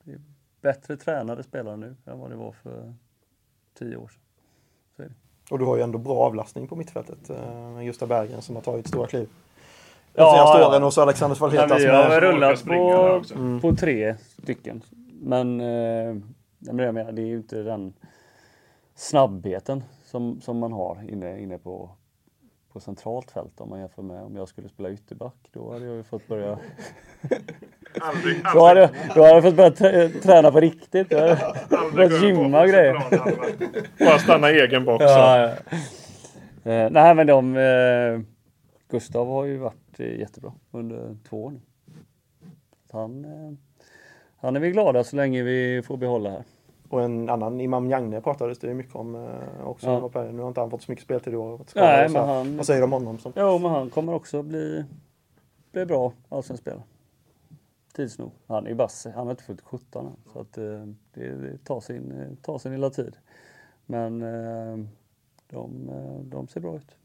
[0.03, 0.21] det är
[0.61, 2.93] bättre tränade spelare nu än vad det var för
[3.79, 4.21] tio år sedan.
[4.95, 5.13] Så är det.
[5.51, 7.29] Och du har ju ändå bra avlastning på mittfältet.
[7.29, 9.29] eh, Med Gustav Berggren som har tagit stora kliv.
[10.17, 10.67] De Ja, senaste ja.
[10.69, 12.21] åren och så Alexander Ja, Falhetas vi har är...
[12.21, 13.35] rullat på, också.
[13.61, 14.81] på tre stycken.
[15.21, 16.15] Men, eh,
[16.59, 17.93] men det, jag menar, det är ju inte den
[18.95, 21.89] snabbheten som, som man har inne, inne på,
[22.73, 25.35] på centralt fält om man jämför med om jag skulle spela ytterback.
[25.53, 26.57] Då hade jag ju fått börja
[28.01, 31.11] Aldrig, Då hade, jag- då hade jag fått börja trä, träna på riktigt.
[31.11, 32.93] Jag hade börjat gymma och grejer.
[34.05, 35.03] Bara stanna i egen box.
[35.07, 35.51] Ja, ja.
[36.71, 38.19] Eh, nej men de, eh,
[38.91, 41.59] Gustav har ju varit eh, jättebra under två år nu.
[42.91, 43.53] Han, eh,
[44.37, 46.43] han är vi glada så länge vi får behålla här.
[46.89, 50.09] Och en annan, Imam Jagne pratades det mycket om eh, också.
[50.13, 50.23] Ja.
[50.31, 51.57] Nu har inte han fått så mycket speltid i år.
[51.57, 53.17] varit Nej, men han- Vad säger du om honom?
[53.19, 53.33] Som...
[53.35, 54.85] Jo men han kommer också bli,
[55.71, 56.83] bli bra allsvensk spelare.
[57.93, 58.31] Tids nog.
[58.47, 60.13] Han är ju bara, han har inte fyllt 17 än.
[60.33, 63.17] Så att eh, det, det tar, sin, tar sin lilla tid.
[63.85, 64.77] Men eh,
[65.49, 65.89] de,
[66.23, 66.95] de ser bra ut.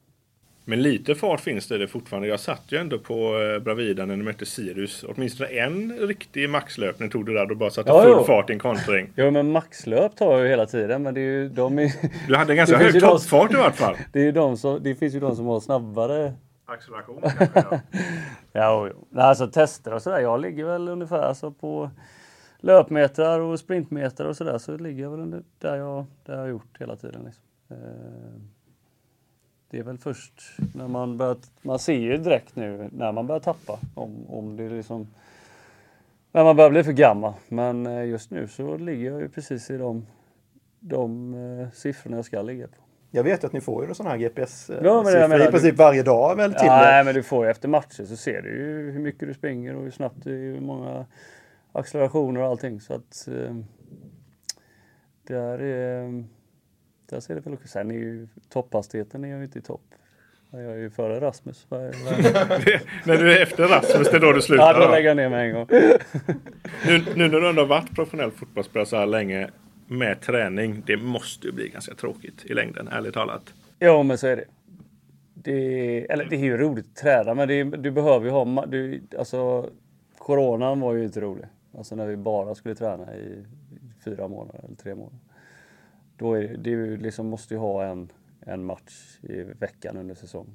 [0.65, 2.29] Men lite fart finns det, det fortfarande.
[2.29, 5.05] Jag satt ju ändå på eh, Bravida när de mötte Sirius.
[5.09, 7.47] Åtminstone en riktig maxlöpning tog du där.
[7.47, 8.25] Du bara satte Ja, full jo.
[8.25, 9.13] fart i en kontring.
[9.17, 11.93] Jo men maxlöp tar jag ju hela tiden men det är ju de är,
[12.29, 13.97] Du hade ganska Det finns hög de- toppfart i vart fall.
[14.13, 16.33] det är de som, det finns ju de som har snabbare
[16.67, 17.49] Acceleration kanske.
[17.55, 17.81] Ja.
[18.53, 19.21] Ja, jo.
[19.21, 20.21] Alltså tester och sådär.
[20.21, 21.91] Jag ligger väl ungefär alltså på
[22.61, 24.59] löpmetrar och sprintmetrar och sådär.
[24.59, 27.23] Så ligger jag väl under där jag, där jag har gjort hela tiden.
[27.25, 27.43] Liksom.
[27.71, 27.77] Eh,
[29.73, 30.43] Det är väl först
[30.75, 33.79] när man börjar, man ser ju direkt nu när man börjar tappa.
[33.95, 35.07] Om, om det är liksom,
[36.33, 37.33] när man börjar bli för gammal.
[37.49, 40.07] Men eh, just nu så ligger jag ju precis i de,
[40.81, 42.75] de eh, siffrorna jag ska ligga på.
[43.11, 46.37] Jag vet att ni får ju sådana här GPS eh, Ja, i princip varje dag
[46.37, 49.01] väl till Ja, nej, men du får ju efter matcher så ser du ju hur
[49.01, 51.07] mycket du springer och hur snabbt det är, hur många
[51.73, 52.81] accelerationer och allting.
[52.81, 53.57] Så att eh,
[55.27, 56.25] där, är,
[57.13, 57.69] där ser det väl också.
[57.69, 59.83] Sen är ju topphastigheten är jag ju inte i topp.
[60.51, 61.67] Jag är ju före Rasmus.
[61.71, 64.75] När du är efter Rasmus, det är då du slutar.
[64.75, 65.67] Ja, då lägger jag ner mig en gång.
[66.87, 69.51] Nu, nu när du ändå har varit professionell fotbollsspelare så här länge
[69.87, 70.83] med träning.
[70.87, 73.55] Det måste ju bli ganska tråkigt i längden, ärligt talat.
[73.81, 74.45] Jo, men så är det.
[75.35, 78.67] det eller det är ju roligt att träna, men det, du behöver ju ha...
[78.67, 79.71] Du, alltså,
[80.19, 81.47] coronan var ju inte rolig.
[81.79, 83.45] Alltså när vi bara skulle träna i
[84.05, 85.19] fyra månader eller tre månader.
[86.17, 90.47] Då är det, det liksom måste ju ha en, en match i veckan under säsong.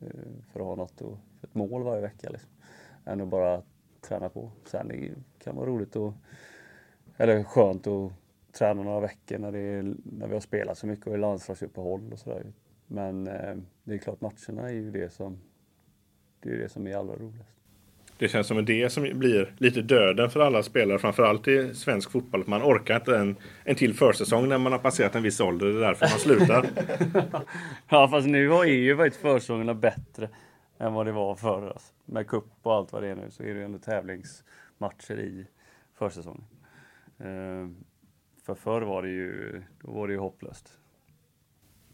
[0.00, 0.08] Eh,
[0.52, 2.50] för att ha något och, ett mål varje vecka liksom.
[3.04, 3.62] Än att bara
[4.00, 4.50] träna på.
[4.64, 6.12] Sen det kan vara roligt och,
[7.16, 8.12] eller skönt att
[8.52, 12.12] träna några veckor när, det är, när vi har spelat så mycket och är landslagsuppehåll
[12.12, 12.52] och sådär.
[12.86, 15.38] Men eh, det är klart matcherna är ju det som,
[16.40, 17.53] det är ju det som är allra roligast.
[18.18, 22.44] Det känns som det som blir lite döden för alla spelare, framförallt i svensk fotboll.
[22.46, 25.66] Man orkar inte en, en till försäsong när man har passerat en viss ålder.
[25.66, 26.66] Det är därför man slutar.
[27.88, 30.28] Ja fast nu är ju faktiskt försäsongerna bättre
[30.78, 31.68] än vad det var förr.
[31.68, 31.92] Alltså.
[32.04, 35.46] Med cup och allt vad det är nu så är det ju ändå tävlingsmatcher i
[35.98, 36.44] försäsongen.
[37.18, 37.76] Ehm,
[38.46, 40.78] för förr var det ju, då var det ju hopplöst.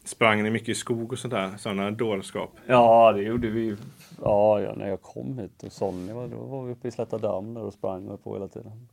[0.03, 2.49] Sprang ni mycket i skog och sådär, sådana dårskap?
[2.67, 3.75] Ja det gjorde vi.
[4.21, 7.17] Ja, ja när jag kom hit och Sonny var, då var vi uppe i Slätta
[7.17, 8.87] damm där och sprang på hela tiden.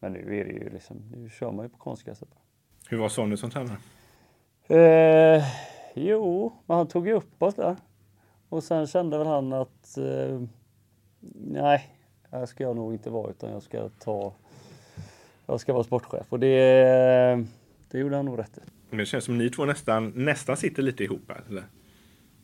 [0.00, 2.28] Men nu är det ju liksom, nu kör man ju på konstgräset.
[2.88, 3.76] Hur var Sonny som tränare?
[4.68, 5.44] Eh,
[5.94, 7.76] jo, men han tog ju upp oss där.
[8.48, 10.40] Och sen kände väl han att eh,
[11.44, 11.88] nej,
[12.30, 14.32] här ska jag nog inte vara utan jag ska ta
[15.46, 17.44] jag ska vara sportchef och det,
[17.90, 18.60] det gjorde han nog rätt i.
[18.90, 21.42] Men det känns som ni två nästan, nästan sitter lite ihop här.
[21.48, 21.64] Eller?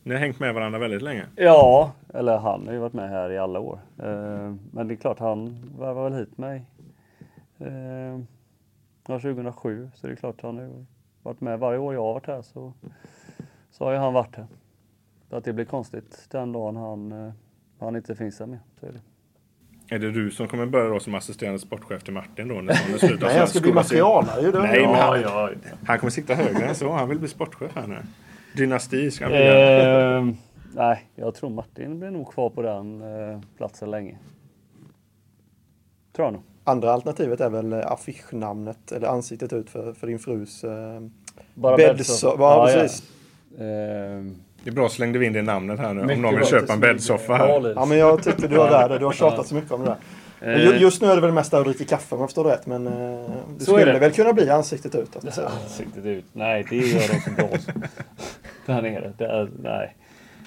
[0.03, 1.27] Ni har hängt med varandra väldigt länge.
[1.37, 3.79] Ja, eller han har ju varit med här i alla år.
[3.99, 6.65] Eh, men det är klart han värvade väl hit mig
[7.59, 8.21] eh,
[9.07, 10.85] ja, 2007 så det är klart han har
[11.23, 12.73] varit med varje år jag har varit här så,
[13.71, 14.47] så har ju han varit här.
[15.31, 17.33] Så att det blir konstigt den dagen han, eh,
[17.79, 18.61] han inte finns här mer.
[18.81, 19.01] Så är det.
[19.89, 22.55] Är det du som kommer börja då som assisterande sportchef till Martin då?
[22.55, 25.51] När Sonny slutar Nej, jag ska bli materialare Nej, men han, ja.
[25.87, 26.93] han kommer sikta högre än så.
[26.93, 27.99] Han vill bli sportchef här nu.
[28.57, 29.47] Dynasti ska han bli.
[29.47, 30.37] Eh,
[30.75, 34.19] nej, jag tror Martin blir nog kvar på den eh, platsen länge.
[36.13, 36.43] Tror jag nog.
[36.65, 41.01] Andra alternativet är väl eh, affischnamnet eller ansiktet ut för, för din frus eh,
[41.55, 42.37] Bara bäddsoffa.
[42.39, 42.83] Ja, Ja, ja.
[42.83, 43.03] precis.
[43.59, 46.01] Eh, Det är bra, slängde vi in det namnet här nu.
[46.01, 47.73] Om Mycket någon vill köpa en bäddsoffa här.
[47.77, 48.99] Ja, men jag tyckte du var värd det.
[48.99, 49.97] Du har tjatat så mycket om det
[50.41, 50.55] där.
[50.75, 52.67] Eh, Just nu är det väl mest att dricka kaffe om jag förstår det rätt.
[52.67, 53.29] Men eh, är
[53.61, 53.99] skulle det.
[53.99, 55.17] väl kunna bli ansiktet ut.
[55.17, 56.25] Att, Ansiktet ut.
[56.33, 57.49] Nej, det gör de så bra.
[58.67, 59.13] Där nere.
[59.19, 59.95] Det är, nej.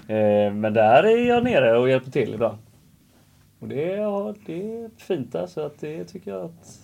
[0.08, 2.58] Eh, men där är jag nere och hjälper till ibland.
[3.60, 4.54] Och det, är- ja, det
[4.84, 6.80] är fint där så att det tycker jag att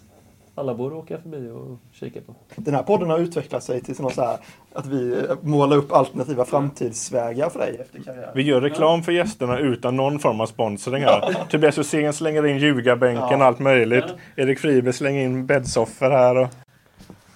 [0.56, 2.36] alla borde åka förbi och kika på.
[2.56, 4.38] Den här podden har utvecklat sig till något så här
[4.74, 8.32] att vi målar upp alternativa framtidsvägar för dig efter karriären.
[8.36, 11.45] Vi gör reklam för gästerna utan någon form av sponsring här.
[11.49, 14.06] Tobias Hysén slänger in ljugarbänken, allt möjligt.
[14.36, 16.36] Erik Friberg slänger in bäddsoffor här.
[16.36, 16.47] Och...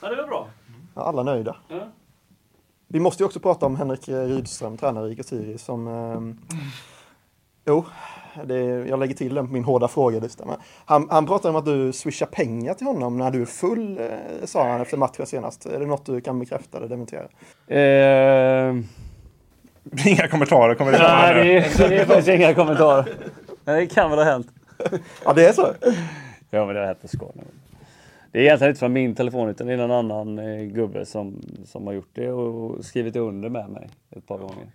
[0.01, 0.47] Ja, det var bra.
[0.95, 1.55] Ja, Alla nöjda.
[1.67, 1.87] Ja.
[2.87, 5.87] Vi måste ju också prata om Henrik Rydström, tränare i Sirius, som...
[5.87, 6.37] ehm,
[7.65, 7.85] jo,
[8.45, 10.45] det, jag lägger till den på min hårda frågelista.
[10.45, 13.99] Men han, han pratade om att du swishar pengar till honom när du är full,
[13.99, 15.65] eh, sa han efter matchen senast.
[15.65, 17.25] Är det något du kan bekräfta eller dementera?
[17.67, 18.75] Eh,
[20.05, 23.05] Inga kommentarer kommer det nej, det är, det är faktiskt inga kommentarer.
[23.65, 24.47] Nej, Det kan väl ha hänt.
[25.25, 25.67] Ja, det är så?
[26.49, 27.31] Ja, men det har hänt på skoj.
[28.31, 31.41] Det är egentligen inte från min telefon utan det är någon annan eh, gubbe som,
[31.65, 34.71] som har gjort det och skrivit under med mig ett par gånger.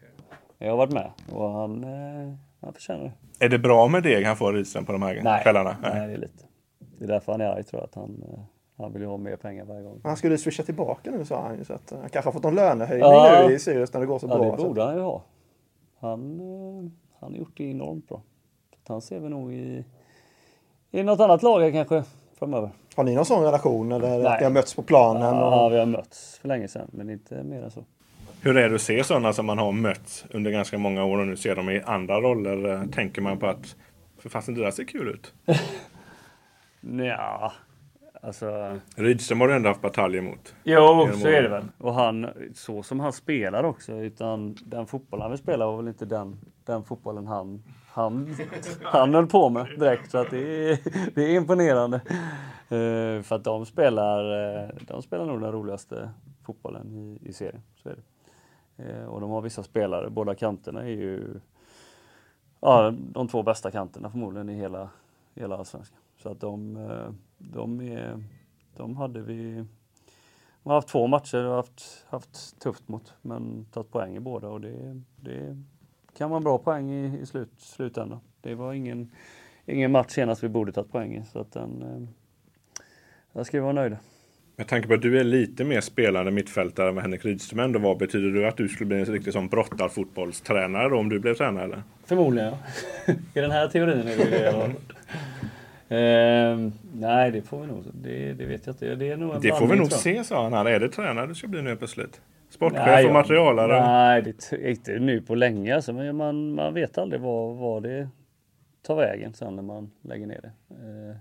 [0.58, 2.34] Jag har varit med och han, eh,
[2.64, 3.44] han förtjänar det.
[3.44, 5.76] Är det bra med deg han får Rydström på de här Nej, kvällarna?
[5.82, 6.44] nej, det är lite.
[6.98, 7.84] Det är därför han är arg tror jag.
[7.88, 8.38] Att han, eh,
[8.78, 10.00] han vill ju ha mer pengar varje gång.
[10.04, 11.64] Han skulle swisha tillbaka nu sa han ju.
[11.64, 13.44] Så att han kanske har fått någon lönehöjning Ja.
[13.48, 14.50] nu i Sirius när det går så Ja, bra.
[14.52, 14.68] det så.
[14.68, 15.22] borde han ju ha.
[16.00, 16.90] Han, eh,
[17.20, 18.22] han har gjort det enormt bra.
[18.88, 19.84] Han ser vi nog i,
[20.90, 22.04] i något annat lag kanske
[22.38, 22.70] framöver.
[22.96, 24.26] Har ni någon sån relation eller Nej.
[24.26, 25.22] att ni har mötts på planen?
[25.36, 25.72] Ja, Och...
[25.72, 27.84] vi har mötts för länge sedan, men inte mer än så.
[28.45, 31.26] Hur är det att se sådana som man har mött under ganska många år och
[31.26, 32.72] nu ser dem i andra roller?
[32.72, 33.76] Eh, Tänker man på att
[34.18, 35.34] för fasen det där ser kul ut?
[37.07, 37.53] Ja,
[38.22, 38.78] alltså.
[38.97, 40.55] Rydström har du ändå haft bataljer mot.
[40.64, 41.64] Jo, så är det väl.
[41.78, 45.88] Och han, så som han spelar också, utan den fotbollen han vill spela var väl
[45.88, 48.36] inte den, den fotbollen han, han,
[48.82, 50.11] han höll på med direkt.
[50.11, 50.78] Så att det, är,
[51.14, 51.97] det är imponerande.
[52.68, 54.20] Eh, för att de spelar,
[54.64, 56.11] eh, de spelar nog den roligaste
[56.47, 57.62] fotbollen i, i serien.
[57.82, 58.03] Så är det.
[58.77, 61.41] Eh, och de har vissa spelare, båda kanterna är ju
[62.61, 64.89] ja, de två bästa kanterna förmodligen i hela,
[65.35, 65.99] hela allsvenskan.
[66.22, 68.25] Så att de, eh, de, är,
[68.77, 69.64] de hade vi
[70.64, 74.49] de har haft två matcher och haft, haft tufft mot, men tagit poäng i båda
[74.49, 75.62] och det, det
[76.16, 78.20] kan vara en bra poäng i, i slut, slutändan.
[78.41, 79.11] Det var ingen,
[79.66, 82.09] ingen match senast vi borde tagit poäng i, så att den, eh,
[83.33, 83.99] där ska vi vara nöjda.
[84.57, 87.78] Med tanke på att du är lite mer spelande mittfältare än vad Henrik Rydström ändå
[87.78, 87.94] var.
[87.94, 91.64] Betyder det att du skulle bli en riktig sån brottarfotbollstränare då om du blev tränare
[91.64, 91.82] eller?
[92.07, 92.52] Förmodligen
[93.07, 93.14] ja.
[93.34, 94.50] I den här teorin är det det.
[94.50, 94.94] har hört.
[95.88, 97.84] Ehm, nej, det får vi nog.
[97.92, 98.94] Det, det vet jag inte.
[98.94, 100.64] Det, är nog en Det får vi nog se sa han här.
[100.64, 102.20] Är det tränare du ska bli nu plötsligt?
[102.50, 103.80] Sportchef Nej, och materialare?
[103.80, 107.82] Nej, det är inte nu på länge alltså, men man, man vet aldrig vad, vad
[107.82, 108.09] det
[108.86, 110.52] tar vägen sen när man lägger ner det.
[110.70, 111.16] Eh,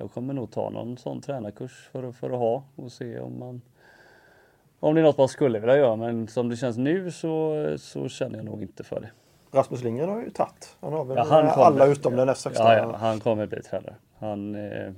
[0.00, 3.38] Jag kommer nog ta någon sån tränarkurs för, att- för att ha och se om
[3.38, 3.62] man
[4.80, 8.08] om det är något man skulle vilja göra, men som det känns nu så, så
[8.08, 9.10] känner jag nog inte för det.
[9.52, 10.76] Rasmus Lindgren har ju tagit.
[10.80, 11.66] Han har väl Ja, han kommer.
[11.66, 12.74] alla utom den näst högsta.
[12.78, 13.94] Ja, ja, han kommer bli tränare.
[14.18, 14.92] Han, eh,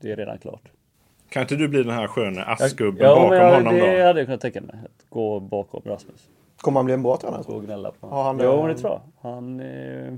[0.00, 0.62] det är redan klart.
[1.28, 4.06] Kan inte du bli den här sköna askgubben ja, bakom jag, honom det då?
[4.06, 4.76] hade jag kunnat tänka mig.
[4.84, 6.28] Att gå bakom Rasmus.
[6.56, 7.42] Kommer han bli en bra tränare?
[7.46, 8.44] Gå och gnälla på Har han det?
[8.44, 9.30] Jo, det tror jag.
[9.30, 10.14] Han, eh,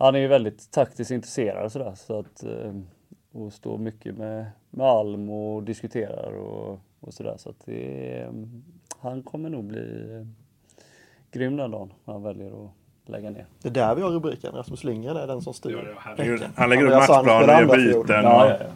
[0.00, 1.92] han är ju väldigt taktiskt intresserad och sådär.
[1.96, 2.74] Så att, eh,
[3.32, 7.34] och står mycket med, med Alm och diskuterar och, och sådär.
[7.38, 8.30] Så att det, eh,
[9.00, 10.26] han kommer nog bli eh,
[11.32, 12.70] grym den dagen han väljer att
[13.06, 13.46] lägga ner.
[13.62, 14.52] Det är där vi har rubriken.
[14.54, 15.94] Rasmus Lindgren är den som styr.
[15.98, 18.24] Herregud, Han lägger upp matchplaner, gör byten.
[18.24, 18.66] Ja, ja, ja.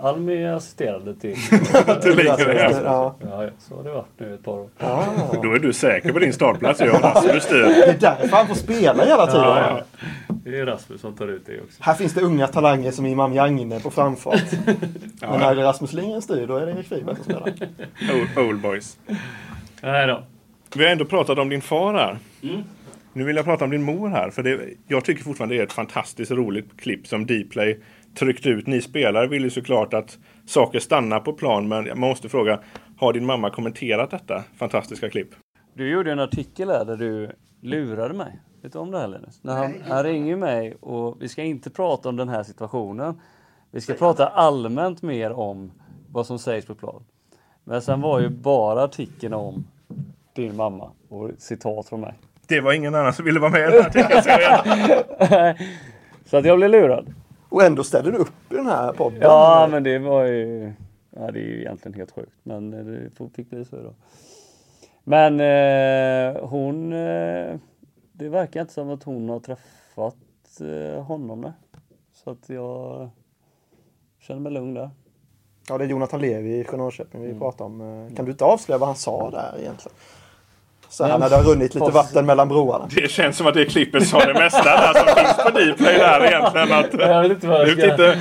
[0.00, 1.36] Alm är assisterande till.
[2.02, 2.70] Till Lindgren, ja.
[2.84, 3.14] Ja.
[3.20, 4.68] Ja, ja, så har det varit nu ett par år.
[4.78, 5.04] Ah.
[5.42, 6.80] Då är du säker på din startplats.
[6.80, 7.62] Jag och Rasmus styr.
[7.62, 9.84] Det är därför han får spela hela tiden.
[10.44, 10.52] Ja, ja.
[10.52, 11.82] Det är Rasmus som tar ut det också.
[11.82, 14.42] Här finns det unga talanger som Imam Jagne på framfart.
[15.20, 17.52] Men när Rasmus Lindgren styr, då är det Erik Friberg som spelar.
[18.14, 18.98] Old, old boys.
[19.82, 20.24] Nej då.
[20.76, 22.18] Vi har ändå pratat om din far här.
[23.12, 24.30] Nu vill jag prata om din mor här.
[24.30, 27.80] För det, jag tycker fortfarande det är ett fantastiskt roligt klipp som Dplay
[28.18, 28.66] tryckt ut.
[28.66, 31.68] Ni spelare vill ju såklart att saker stannar på plan.
[31.68, 32.60] Men man måste fråga,
[32.96, 35.28] har din mamma kommenterat detta fantastiska klipp?
[35.74, 37.30] Du gjorde en artikel här där du
[37.60, 38.40] lurade mig.
[38.62, 39.38] Vet du om det här Linus?
[39.42, 43.20] När han, han ringer mig och vi ska inte prata om den här situationen.
[43.70, 45.72] Vi ska prata allmänt mer om
[46.12, 47.04] vad som sägs på plan.
[47.64, 49.64] Men sen var ju bara artikeln om
[50.34, 52.14] din mamma och citat från mig.
[52.46, 55.56] Det var ingen annan som ville vara med i den här.
[56.30, 57.14] Så att jag blev lurad.
[57.48, 59.18] Och ändå ställer du upp i den här podden.
[59.22, 60.72] Ja, men det var ju...
[61.10, 62.36] Ja, det är ju egentligen helt sjukt.
[62.42, 63.94] Men det fick bli så idag.
[65.04, 66.92] Men eh, hon...
[66.92, 67.56] Eh,
[68.22, 70.16] det verkar inte som att hon har träffat
[70.96, 71.40] eh, honom.
[71.40, 71.52] Nej.
[72.24, 73.08] Så att jag
[74.20, 74.90] känner mig lugn där.
[75.68, 77.32] Ja, det är Jonathan Levi i Norrköping Mm.
[77.34, 77.80] vi pratar om.
[77.80, 79.96] Eh, Kan du inte avslöja vad han sa där egentligen?
[80.88, 82.88] Så här när det har runnit lite vatten mellan broarna.
[82.94, 86.24] Det känns som att det klippet sa det mesta där som finns på Dplay där
[86.24, 86.72] egentligen.
[86.72, 87.90] Att, Jag vet inte vad jag ska...
[87.90, 88.20] inte,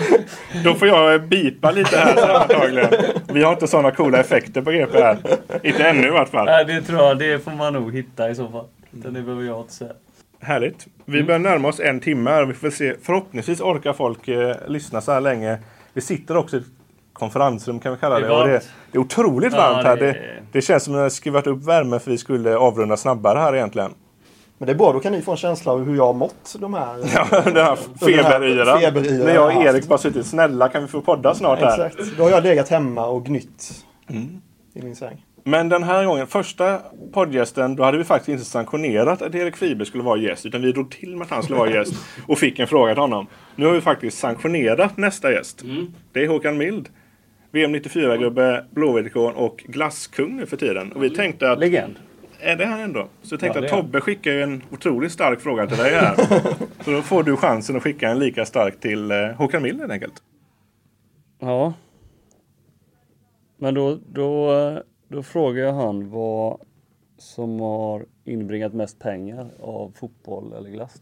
[0.63, 2.89] då får jag bipa lite här antagligen.
[3.33, 5.17] Vi har inte sådana coola effekter på GP här.
[5.63, 6.45] Inte ännu i vart fall.
[6.45, 7.19] Nej, det tror jag.
[7.19, 8.65] Det får man nog hitta i så fall.
[8.91, 9.93] Det behöver jag inte säga.
[10.39, 10.87] Härligt.
[11.05, 12.45] Vi börjar närma oss en timme här.
[12.45, 12.95] Vi får se.
[13.01, 15.57] Förhoppningsvis orkar folk eh, lyssna så här länge.
[15.93, 16.65] Vi sitter också i ett
[17.13, 18.27] konferensrum kan vi kalla det.
[18.27, 18.69] Det är Och det, varmt.
[18.91, 19.97] det är otroligt Ja, varmt här.
[19.97, 20.19] det Det,
[20.51, 23.55] det känns som att jag har skruvat upp värmen för vi skulle avrunda snabbare här
[23.55, 23.91] egentligen.
[24.57, 26.55] Men det är bra, då kan ni få en känsla av hur jag har mått
[26.59, 26.95] de här...
[27.15, 28.79] Ja, den här feberyran.
[28.79, 31.85] feberyran När jag jag och Erik bara suttit snälla kan vi få podda snart här.
[31.85, 32.17] Exakt.
[32.17, 34.41] Då har jag legat hemma och gnytt Mm.
[34.73, 35.25] i min säng.
[35.43, 36.81] Men den här gången, första
[37.13, 40.45] poddgästen, då hade vi faktiskt inte sanktionerat att Erik Fiber skulle vara gäst.
[40.45, 41.93] Utan vi drog till med att han skulle vara gäst
[42.27, 43.27] och fick en fråga till honom.
[43.55, 45.63] Nu har vi faktiskt sanktionerat nästa gäst.
[46.13, 46.89] Det är Håkan Mild.
[47.51, 50.91] VM 94-gubbe, Blåvitt-ikon och glasskung nu för tiden.
[50.91, 51.59] Och vi tänkte att...
[51.59, 51.95] Legend.
[52.39, 53.07] Är det han ändå?
[53.21, 56.15] Så jag tänkte Ja, att Tobbe skickar ju en otroligt stark fråga till dig här.
[56.83, 59.91] Så då får du chansen att skicka en lika stark till eh, Håkan Mild helt
[59.91, 60.13] enkelt.
[61.39, 61.73] Ja.
[63.57, 64.51] Men då, då,
[65.11, 66.61] då frågar jag han vad
[67.17, 71.01] som har inbringat mest pengar av fotboll eller glass.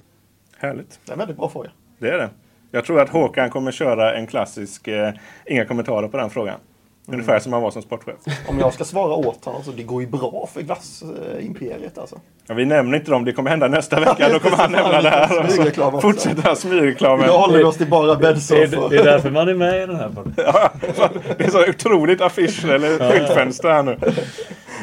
[0.57, 0.99] Härligt.
[1.05, 1.71] Det är en väldigt bra fråga.
[1.97, 2.29] Det är det.
[2.71, 5.13] Jag tror att Håkan kommer köra en klassisk eh,
[5.45, 6.59] inga kommentarer på den frågan.
[7.11, 8.15] Ungefär som han var som sportchef.
[8.47, 12.19] Om jag ska svara åt honom så det går ju bra för glassimperiet alltså.
[12.47, 14.29] Ja, vi nämner inte dem, det kommer hända nästa vecka.
[14.29, 15.47] Då kommer han nämna det här.
[15.47, 15.93] Smygreklam
[16.43, 17.25] han smygreklamen.
[17.25, 18.89] Idag håller vi oss till bara bäddsoffor.
[18.89, 20.33] det är därför man är med i den här podden.
[20.45, 20.69] Ja,
[21.37, 23.97] det är så otroligt affischer eller skyltfönster här nu.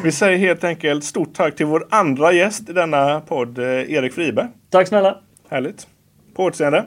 [0.03, 4.12] Vi säger helt enkelt stort tack till vår andra gäst i denna podd, eh, Erik
[4.12, 4.47] Friberg.
[4.70, 5.16] Tack snälla!
[5.49, 5.87] Härligt.
[6.37, 6.85] På återseende.